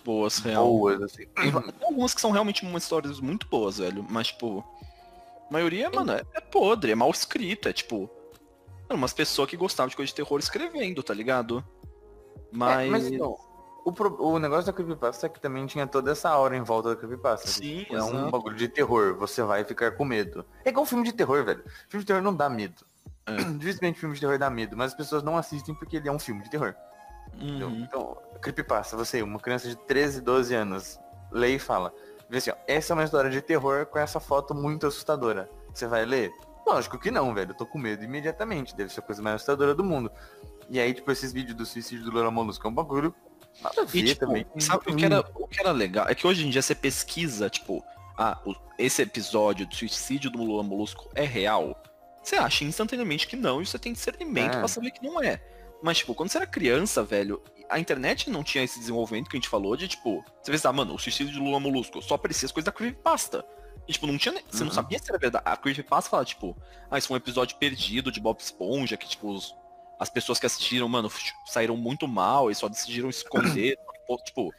boas, 0.05 0.39
real. 0.39 0.67
boas, 0.67 1.03
assim. 1.03 1.27
Tem 1.27 1.51
tem 1.51 1.87
algumas 1.87 2.15
que 2.15 2.21
são 2.21 2.31
realmente 2.31 2.65
umas 2.65 2.83
histórias 2.85 3.21
muito 3.21 3.47
boas, 3.49 3.79
velho. 3.79 4.05
Mas, 4.09 4.29
tipo, 4.29 4.65
a 5.49 5.53
maioria, 5.53 5.91
mano, 5.91 6.13
é, 6.13 6.23
é 6.35 6.41
podre, 6.41 6.93
é 6.93 6.95
mal 6.95 7.11
escrita. 7.11 7.71
É 7.71 7.73
tipo, 7.73 8.09
umas 8.91 9.13
pessoas 9.13 9.49
que 9.49 9.57
gostavam 9.57 9.89
de 9.89 9.97
coisa 9.97 10.09
de 10.09 10.15
terror 10.15 10.39
escrevendo, 10.39 11.03
tá 11.03 11.13
ligado? 11.13 11.65
Mas. 12.51 12.87
É, 12.87 12.91
mas 12.91 13.11
não, 13.11 13.37
o, 13.85 13.93
pro- 13.93 14.17
o 14.23 14.39
negócio 14.39 14.67
da 14.67 14.73
creepypasta 14.73 15.27
é 15.27 15.29
que 15.29 15.41
também 15.41 15.67
tinha 15.67 15.87
toda 15.87 16.13
essa 16.13 16.31
aura 16.31 16.57
em 16.57 16.63
volta 16.63 16.91
da 16.91 16.97
creepypasta. 16.97 17.47
Sim, 17.49 17.81
Tipo, 17.81 17.97
é 17.97 18.03
um 18.03 18.31
bagulho 18.31 18.57
de 18.57 18.69
terror, 18.69 19.17
você 19.17 19.43
vai 19.43 19.63
ficar 19.65 19.93
com 19.93 20.05
medo. 20.05 20.45
É 20.65 20.71
igual 20.71 20.87
filme 20.87 21.05
de 21.05 21.13
terror, 21.13 21.45
velho. 21.45 21.63
Filme 21.89 22.03
de 22.03 22.07
terror 22.07 22.23
não 22.23 22.35
dá 22.35 22.49
medo. 22.49 22.85
É. 23.27 23.35
Dificilmente 23.59 23.99
filme 24.01 24.15
de 24.15 24.21
terror 24.21 24.39
dá 24.39 24.49
medo, 24.51 24.77
mas 24.77 24.93
as 24.93 24.97
pessoas 24.97 25.23
não 25.23 25.37
assistem 25.37 25.75
porque 25.75 25.97
ele 25.99 26.09
é 26.09 26.13
um 26.13 26.19
filme 26.19 26.43
de 26.43 26.51
terror. 26.51 26.75
Uhum. 27.41 27.83
Então, 27.85 28.17
creepypasta, 28.41 28.97
você, 28.97 29.23
uma 29.23 29.39
criança 29.41 29.69
de 29.69 29.77
13, 29.77 30.21
12 30.21 30.55
anos, 30.55 31.01
lê 31.33 31.55
e 31.55 31.59
fala. 31.59 31.93
Vê 32.29 32.39
assim, 32.39 32.51
ó, 32.51 32.55
essa 32.67 32.93
é 32.93 32.95
uma 32.95 33.05
história 33.05 33.31
de 33.31 33.41
terror 33.43 33.87
com 33.87 33.99
essa 33.99 34.21
foto 34.21 34.55
muito 34.55 34.87
assustadora. 34.87 35.49
Você 35.73 35.87
vai 35.87 36.05
ler? 36.05 36.33
Lógico 36.67 36.99
que 36.99 37.11
não, 37.11 37.35
velho. 37.35 37.51
Eu 37.51 37.55
tô 37.55 37.67
com 37.67 37.79
medo 37.79 38.03
imediatamente. 38.05 38.75
Deve 38.75 38.93
ser 38.93 39.01
a 39.01 39.03
coisa 39.03 39.21
mais 39.21 39.37
assustadora 39.37 39.75
do 39.75 39.85
mundo. 39.85 40.11
E 40.71 40.81
aí, 40.81 40.95
tipo, 40.95 41.11
esses 41.13 41.33
vídeos 41.33 41.55
do 41.57 41.67
suicídio 41.67 42.05
do 42.07 42.11
Lola 42.13 42.31
Molusco 42.31 42.67
é 42.67 42.71
um 42.71 42.75
bagulho 42.75 43.15
nada 43.63 43.83
a 43.83 43.85
ver 43.85 43.99
E, 44.01 44.05
tipo, 44.09 44.27
também. 44.27 44.47
sabe, 44.59 44.91
o, 44.91 44.97
que 44.97 45.05
era, 45.05 45.21
o 45.35 45.47
que 45.49 45.61
era 45.61 45.71
legal 45.73 46.07
é 46.09 46.15
que 46.15 46.27
hoje 46.27 46.47
em 46.47 46.51
dia 46.51 46.63
você 46.63 46.75
pesquisa, 46.75 47.49
tipo, 47.51 47.85
ah, 48.19 48.39
o- 48.45 48.55
esse 48.79 49.03
episódio 49.03 49.67
do 49.67 49.75
suicídio 49.75 50.31
do 50.31 50.39
Lula 50.43 50.63
Molusco 50.63 51.09
é 51.15 51.25
real. 51.25 51.81
Você 52.23 52.37
acha 52.37 52.65
instantaneamente 52.65 53.27
que 53.27 53.37
não, 53.37 53.61
e 53.61 53.67
você 53.67 53.79
tem 53.79 53.93
discernimento 53.93 54.55
É. 54.55 54.59
pra 54.59 54.69
saber 54.69 54.91
que 54.91 55.03
não 55.03 55.23
é. 55.23 55.41
Mas, 55.83 55.99
tipo, 55.99 56.15
quando 56.15 56.31
você 56.31 56.39
era 56.39 56.47
criança, 56.47 57.03
velho, 57.05 57.43
a 57.69 57.79
internet 57.79 58.31
não 58.31 58.43
tinha 58.43 58.65
esse 58.65 58.79
desenvolvimento 58.79 59.29
que 59.29 59.37
a 59.37 59.41
gente 59.41 59.49
falou 59.49 59.77
de, 59.77 59.87
tipo, 59.89 60.25
você 60.43 60.51
pensa, 60.51 60.69
ah, 60.69 60.73
mano, 60.73 60.95
o 60.95 60.99
suicídio 60.99 61.35
do 61.35 61.45
Lula 61.45 61.61
Molusco, 61.61 62.01
só 62.03 62.15
aparecia 62.15 62.47
as 62.47 62.53
coisas 62.53 62.65
da 62.67 62.73
creepypasta. 62.73 63.45
E, 63.87 63.93
tipo, 63.93 64.07
não 64.07 64.17
tinha, 64.17 64.35
você 64.51 64.61
não 64.61 64.69
Uhum. 64.69 64.75
sabia 64.75 64.99
se 64.99 65.11
era 65.11 65.19
verdade. 65.19 65.45
A 65.47 65.57
creepypasta 65.59 66.09
fala, 66.09 66.25
tipo, 66.25 66.57
ah, 66.91 66.97
isso 66.97 67.09
foi 67.09 67.17
um 67.17 67.19
episódio 67.19 67.57
perdido 67.59 68.11
de 68.11 68.19
Bob 68.21 68.41
Esponja, 68.41 68.97
que, 68.97 69.07
tipo, 69.07 69.29
os- 69.31 69.55
as 69.99 70.11
pessoas 70.11 70.39
que 70.39 70.47
assistiram, 70.47 70.89
mano, 70.89 71.09
f- 71.09 71.33
saíram 71.47 71.77
muito 71.77 72.07
mal 72.09 72.51
e 72.51 72.55
só 72.55 72.69
decidiram 72.69 73.09
esconder. 73.09 73.77
Tipo, 74.27 74.53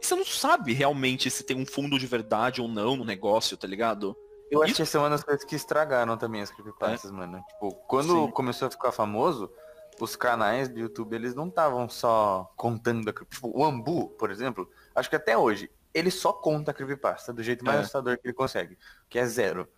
você 0.00 0.14
não 0.14 0.24
sabe 0.24 0.72
realmente 0.72 1.30
se 1.30 1.44
tem 1.44 1.56
um 1.56 1.66
fundo 1.66 1.98
de 1.98 2.06
verdade 2.06 2.62
ou 2.62 2.68
não 2.68 2.96
no 2.96 3.04
negócio, 3.04 3.56
tá 3.56 3.66
ligado? 3.66 4.16
Eu 4.50 4.62
acho 4.62 4.74
que 4.74 4.82
essa 4.82 4.96
é 4.96 5.00
uma 5.00 5.10
das 5.10 5.22
coisas 5.22 5.44
que 5.44 5.54
estragaram 5.54 6.16
também 6.16 6.40
as 6.40 6.50
creepypastas, 6.50 7.10
mano. 7.10 7.44
Tipo, 7.50 7.74
quando 7.86 8.26
Sim. 8.26 8.30
começou 8.32 8.66
a 8.66 8.70
ficar 8.70 8.90
famoso, 8.90 9.52
os 10.00 10.16
canais 10.16 10.68
do 10.68 10.80
YouTube, 10.80 11.14
eles 11.14 11.34
não 11.34 11.48
estavam 11.48 11.88
só 11.88 12.50
contando 12.56 13.08
a 13.10 13.12
Tipo, 13.12 13.52
o 13.54 13.64
Ambu, 13.64 14.08
por 14.18 14.30
exemplo, 14.30 14.68
acho 14.94 15.10
que 15.10 15.16
até 15.16 15.36
hoje, 15.36 15.70
ele 15.92 16.10
só 16.10 16.32
conta 16.32 16.70
a 16.70 16.74
creepypasta 16.74 17.32
do 17.32 17.42
jeito 17.42 17.64
mais 17.64 17.76
É. 17.78 17.80
assustador 17.82 18.16
que 18.18 18.26
ele 18.26 18.34
consegue, 18.34 18.78
que 19.08 19.18
é 19.18 19.26
zero. 19.26 19.68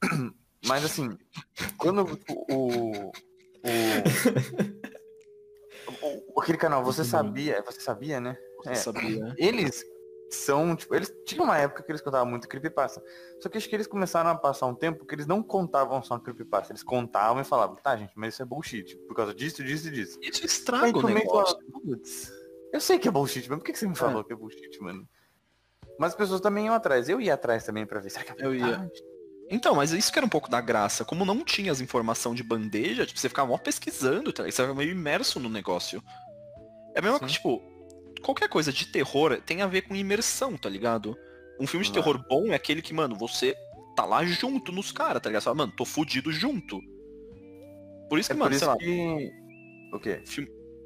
Mas 0.66 0.84
assim, 0.84 1.16
quando 1.76 2.18
o, 2.50 3.12
o, 6.02 6.32
O... 6.34 6.40
Aquele 6.40 6.58
canal, 6.58 6.82
você 6.84 7.04
sabia, 7.04 7.62
você 7.64 7.80
sabia, 7.80 8.20
né? 8.20 8.36
Você 8.62 8.70
É. 8.70 8.74
sabia? 8.74 9.34
Eles 9.38 9.84
são, 10.30 10.74
tipo, 10.74 10.94
eles 10.94 11.12
tinham 11.24 11.44
uma 11.44 11.56
época 11.56 11.82
que 11.82 11.90
eles 11.90 12.00
contavam 12.02 12.26
muito 12.26 12.48
creepypasta. 12.48 13.02
Só 13.40 13.48
que 13.48 13.56
acho 13.56 13.68
que 13.68 13.74
eles 13.76 13.86
começaram 13.86 14.28
a 14.30 14.34
passar 14.34 14.66
um 14.66 14.74
tempo 14.74 15.06
que 15.06 15.14
eles 15.14 15.26
não 15.26 15.42
contavam 15.42 16.02
só 16.02 16.18
creepypasta, 16.18 16.72
eles 16.72 16.82
contavam 16.82 17.40
e 17.40 17.44
falavam, 17.44 17.76
tá, 17.76 17.96
gente, 17.96 18.12
mas 18.16 18.34
isso 18.34 18.42
é 18.42 18.44
bullshit, 18.46 18.96
por 19.06 19.14
causa 19.14 19.32
disso, 19.32 19.62
disso 19.62 19.86
e 19.88 19.90
disso. 19.92 20.18
Isso 20.20 20.44
estraga 20.44 20.98
o 20.98 21.02
negócio. 21.08 21.56
fala, 21.56 21.70
"Putz, 21.84 22.32
eu 22.72 22.80
sei 22.80 22.98
que 22.98 23.06
é 23.08 23.10
bullshit, 23.10 23.48
mas 23.48 23.58
por 23.58 23.64
que 23.64 23.74
você 23.76 23.86
me 23.86 23.94
falou 23.96 24.24
que 24.24 24.32
é 24.32 24.36
bullshit, 24.36 24.80
mano? 24.80 25.08
Mas 25.98 26.10
as 26.12 26.16
pessoas 26.16 26.40
também 26.40 26.66
iam 26.66 26.74
atrás. 26.74 27.08
Eu 27.08 27.20
ia 27.20 27.34
atrás 27.34 27.64
também 27.64 27.86
pra 27.86 28.00
ver. 28.00 28.10
Será 28.10 28.24
que 28.24 28.42
é 28.42 28.46
Eu 28.46 28.54
ia. 28.54 28.90
Então, 29.48 29.76
mas 29.76 29.92
isso 29.92 30.12
que 30.12 30.18
era 30.18 30.26
um 30.26 30.30
pouco 30.30 30.50
da 30.50 30.60
graça. 30.60 31.04
Como 31.04 31.24
não 31.24 31.44
tinha 31.44 31.70
as 31.70 31.80
informações 31.80 32.36
de 32.36 32.42
bandeja, 32.42 33.06
tipo, 33.06 33.18
você 33.18 33.28
ficava 33.28 33.48
mó 33.48 33.56
pesquisando, 33.58 34.32
tá? 34.32 34.42
Você 34.42 34.50
ficava 34.52 34.74
meio 34.74 34.90
imerso 34.90 35.38
no 35.38 35.48
negócio. 35.48 36.02
É 36.94 37.00
Sim. 37.00 37.08
coisa, 37.08 37.26
tipo, 37.26 37.62
qualquer 38.22 38.48
coisa 38.48 38.72
de 38.72 38.86
terror 38.86 39.40
tem 39.44 39.62
a 39.62 39.66
ver 39.66 39.82
com 39.82 39.94
imersão, 39.94 40.56
tá 40.56 40.68
ligado? 40.68 41.16
Um 41.60 41.66
filme 41.66 41.84
de 41.84 41.90
Ah. 41.92 41.94
terror 41.94 42.24
bom 42.28 42.48
é 42.48 42.54
aquele 42.54 42.82
que, 42.82 42.92
mano, 42.92 43.14
você 43.14 43.54
tá 43.94 44.04
lá 44.04 44.24
junto 44.24 44.72
nos 44.72 44.90
caras, 44.90 45.22
tá 45.22 45.28
ligado? 45.28 45.42
Você 45.42 45.44
fala, 45.44 45.56
mano, 45.56 45.72
tô 45.76 45.84
fudido 45.84 46.32
junto. 46.32 46.80
Por 48.08 48.18
isso 48.18 48.32
É 48.32 48.34
que, 48.34 48.40
por 48.40 48.44
mano, 48.50 48.58
sei 48.58 48.66
isso 48.66 48.66
lá, 48.66 48.76
que... 48.76 49.32
O 49.92 50.00
quê? 50.00 50.22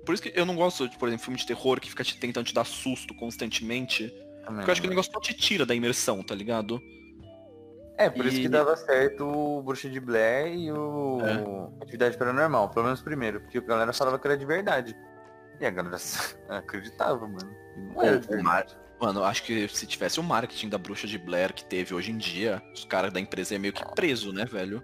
por 0.05 0.15
isso 0.15 0.23
que 0.23 0.33
eu 0.35 0.45
não 0.47 0.55
gosto, 0.57 0.89
de, 0.89 0.99
por 0.99 1.09
exemplo, 1.09 1.25
filme 1.25 1.39
de 1.39 1.47
terror 1.47 1.81
que 1.81 1.89
fica 1.89 2.05
te 2.05 2.19
tentando 2.19 2.47
te 2.47 2.55
dar 2.55 2.65
susto 2.65 3.15
constantemente. 3.15 4.09
Também 4.45 4.57
Porque 4.57 4.71
eu 4.71 4.73
acho 4.73 4.81
que 4.81 4.87
o 4.87 4.91
negócio 4.91 5.13
só 5.13 5.21
te 5.21 5.35
tira 5.35 5.65
da 5.67 5.75
imersão, 5.75 6.23
tá 6.23 6.35
ligado? 6.35 6.81
É, 8.01 8.09
por 8.09 8.25
isso 8.25 8.39
E- 8.39 8.43
que 8.43 8.49
dava 8.49 8.75
certo 8.77 9.27
o 9.27 9.63
Bruxa 9.63 9.89
de 9.91 10.01
Blair 10.01 10.55
e 10.55 10.73
o 10.73 11.19
É. 11.21 11.83
Atividade 11.83 12.17
Paranormal, 12.17 12.71
pelo 12.71 12.87
menos 12.87 13.03
primeiro, 13.03 13.41
porque 13.41 13.59
a 13.59 13.61
galera 13.61 13.93
falava 13.93 14.19
que 14.19 14.27
era 14.27 14.37
de 14.39 14.47
verdade. 14.47 14.97
E 15.61 15.67
a 15.67 15.71
galera 15.71 15.97
acreditava, 16.49 17.29
mano. 17.29 17.55
Não 17.77 18.03
era 18.03 18.19
de 18.19 18.27
verdade. 18.27 18.77
Mano, 18.99 19.23
acho 19.25 19.43
que 19.45 19.69
se 19.69 19.87
tivesse 19.87 20.19
o 20.19 20.23
marketing 20.23 20.69
da 20.71 20.79
bruxa 20.79 21.07
de 21.07 21.19
Blair 21.19 21.53
que 21.55 21.65
teve 21.65 21.95
hoje 21.95 22.11
em 22.11 22.17
dia, 22.17 22.63
os 22.75 22.85
caras 22.85 23.13
da 23.13 23.21
empresa 23.21 23.55
iam 23.55 23.61
meio 23.61 23.73
que 23.75 23.85
preso, 23.95 24.33
né, 24.33 24.45
velho? 24.45 24.83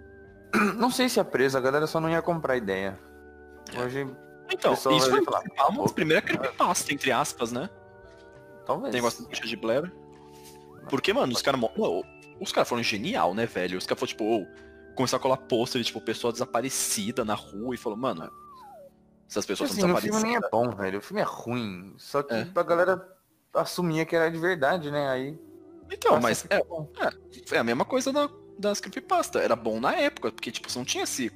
Não 0.77 0.89
sei 0.91 1.09
se 1.09 1.19
é 1.19 1.23
preso, 1.23 1.57
a 1.57 1.61
galera 1.61 1.85
só 1.87 1.99
não 1.99 2.09
ia 2.09 2.21
comprar 2.21 2.53
a 2.53 2.57
ideia. 2.57 2.97
Hoje, 3.77 4.07
Então, 4.51 4.73
isso 4.73 5.09
foi 5.09 5.23
falar, 5.23 5.41
uma 5.41 5.67
das 5.67 5.75
"Pô, 5.75 5.93
primeiras 5.93 6.23
creepypasta, 6.23 6.93
entre 6.93 7.11
aspas, 7.11 7.51
né? 7.51 7.69
talvez. 8.65 8.91
Tem 8.91 9.01
negócio 9.01 9.23
da 9.23 9.27
bruxa 9.29 9.47
de 9.47 9.55
Blair. 9.55 9.91
Porque, 10.89 11.11
mano, 11.13 11.33
os 11.33 11.41
caras. 11.41 11.59
Os 12.39 12.51
caras 12.51 12.67
foram 12.69 12.83
genial, 12.83 13.33
né, 13.33 13.45
velho? 13.45 13.77
Os 13.77 13.85
caras 13.85 13.99
foram, 13.99 14.07
tipo, 14.09 14.23
ô, 14.23 14.47
começar 14.95 15.17
a 15.17 15.19
colar 15.19 15.37
pôster 15.37 15.81
de, 15.81 15.87
tipo, 15.87 16.01
pessoa 16.01 16.31
desaparecida 16.31 17.23
na 17.25 17.33
rua 17.33 17.75
e 17.75 17.77
falou, 17.77 17.97
mano, 17.97 18.31
essas 19.29 19.45
pessoas 19.45 19.71
Assim, 19.71 19.81
estão 19.81 19.93
o 19.95 20.01
filme 20.01 20.21
nem 20.23 20.33
desaparecidas. 20.33 20.47
é 20.47 20.51
bom, 20.71 20.75
velho. 20.75 20.99
O 20.99 21.01
filme 21.01 21.21
é 21.21 21.25
ruim. 21.25 21.93
Só 21.97 22.23
que 22.23 22.33
É. 22.33 22.47
a 22.55 22.63
galera 22.63 23.17
assumia 23.53 24.05
que 24.05 24.15
era 24.15 24.29
de 24.31 24.37
verdade, 24.37 24.89
né? 24.91 25.09
Aí. 25.09 25.37
Então, 25.91 26.13
acha 26.13 26.21
mas 26.21 26.45
é, 26.49 26.63
bom. 26.63 26.89
é 27.51 27.57
a 27.57 27.63
mesma 27.63 27.85
coisa 27.85 28.11
da, 28.13 28.29
das 28.59 28.79
creepypasta. 28.79 29.39
Era 29.39 29.55
bom 29.55 29.79
na 29.79 29.93
época, 29.95 30.31
porque, 30.31 30.51
tipo, 30.51 30.69
você 30.69 30.77
não 30.77 30.85
tinha 30.85 31.03
esse 31.03 31.31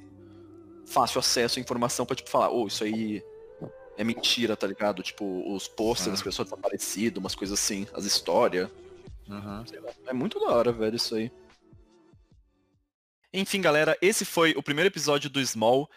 fácil 0.86 1.18
acesso 1.20 1.58
à 1.58 1.62
informação 1.62 2.04
pra, 2.04 2.14
tipo, 2.16 2.28
falar, 2.28 2.50
ô, 2.50 2.66
isso 2.66 2.84
aí 2.84 3.22
é 3.96 4.04
mentira, 4.04 4.56
tá 4.56 4.66
ligado? 4.66 5.02
Tipo, 5.02 5.52
os 5.54 5.68
posters 5.68 6.12
das 6.12 6.22
pessoas 6.22 6.48
desaparecidas, 6.50 7.18
umas 7.18 7.34
coisas 7.34 7.58
assim, 7.58 7.86
as 7.94 8.04
histórias. 8.04 8.68
Uhum. 9.28 9.64
É 10.06 10.12
muito 10.12 10.38
da 10.40 10.46
hora, 10.46 10.72
velho, 10.72 10.96
isso 10.96 11.14
aí. 11.14 11.30
Enfim, 13.32 13.60
galera, 13.60 13.96
esse 14.02 14.24
foi 14.24 14.52
o 14.56 14.62
primeiro 14.62 14.88
episódio 14.88 15.30
do 15.30 15.44
Small. 15.44 15.88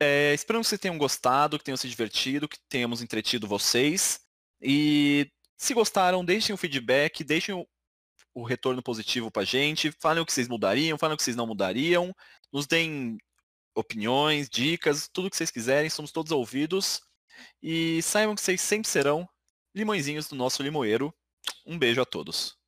É, 0.00 0.34
espero 0.34 0.58
que 0.60 0.66
vocês 0.66 0.80
tenham 0.80 0.98
gostado, 0.98 1.58
que 1.58 1.64
tenham 1.64 1.76
se 1.76 1.88
divertido, 1.88 2.48
que 2.48 2.58
tenhamos 2.68 3.00
entretido 3.00 3.46
vocês. 3.46 4.18
E 4.60 5.30
se 5.56 5.72
gostaram, 5.72 6.24
deixem 6.24 6.54
o 6.54 6.58
feedback, 6.58 7.22
deixem 7.22 7.54
o, 7.54 7.66
o 8.34 8.42
retorno 8.42 8.82
positivo 8.82 9.30
pra 9.30 9.44
gente, 9.44 9.92
falem 10.00 10.22
o 10.22 10.26
que 10.26 10.32
vocês 10.32 10.48
mudariam, 10.48 10.98
falem 10.98 11.14
o 11.14 11.16
que 11.16 11.22
vocês 11.22 11.36
não 11.36 11.46
mudariam, 11.46 12.14
nos 12.52 12.66
deem 12.66 13.18
opiniões, 13.74 14.48
dicas, 14.48 15.08
tudo 15.12 15.30
que 15.30 15.36
vocês 15.36 15.50
quiserem, 15.50 15.88
somos 15.90 16.10
todos 16.10 16.32
ouvidos. 16.32 17.00
E 17.62 18.02
saibam 18.02 18.34
que 18.34 18.42
vocês 18.42 18.60
sempre 18.60 18.88
serão 18.88 19.28
limõezinhos 19.74 20.28
do 20.28 20.34
nosso 20.34 20.62
limoeiro. 20.62 21.14
Um 21.64 21.78
beijo 21.78 22.00
a 22.00 22.04
todos. 22.04 22.59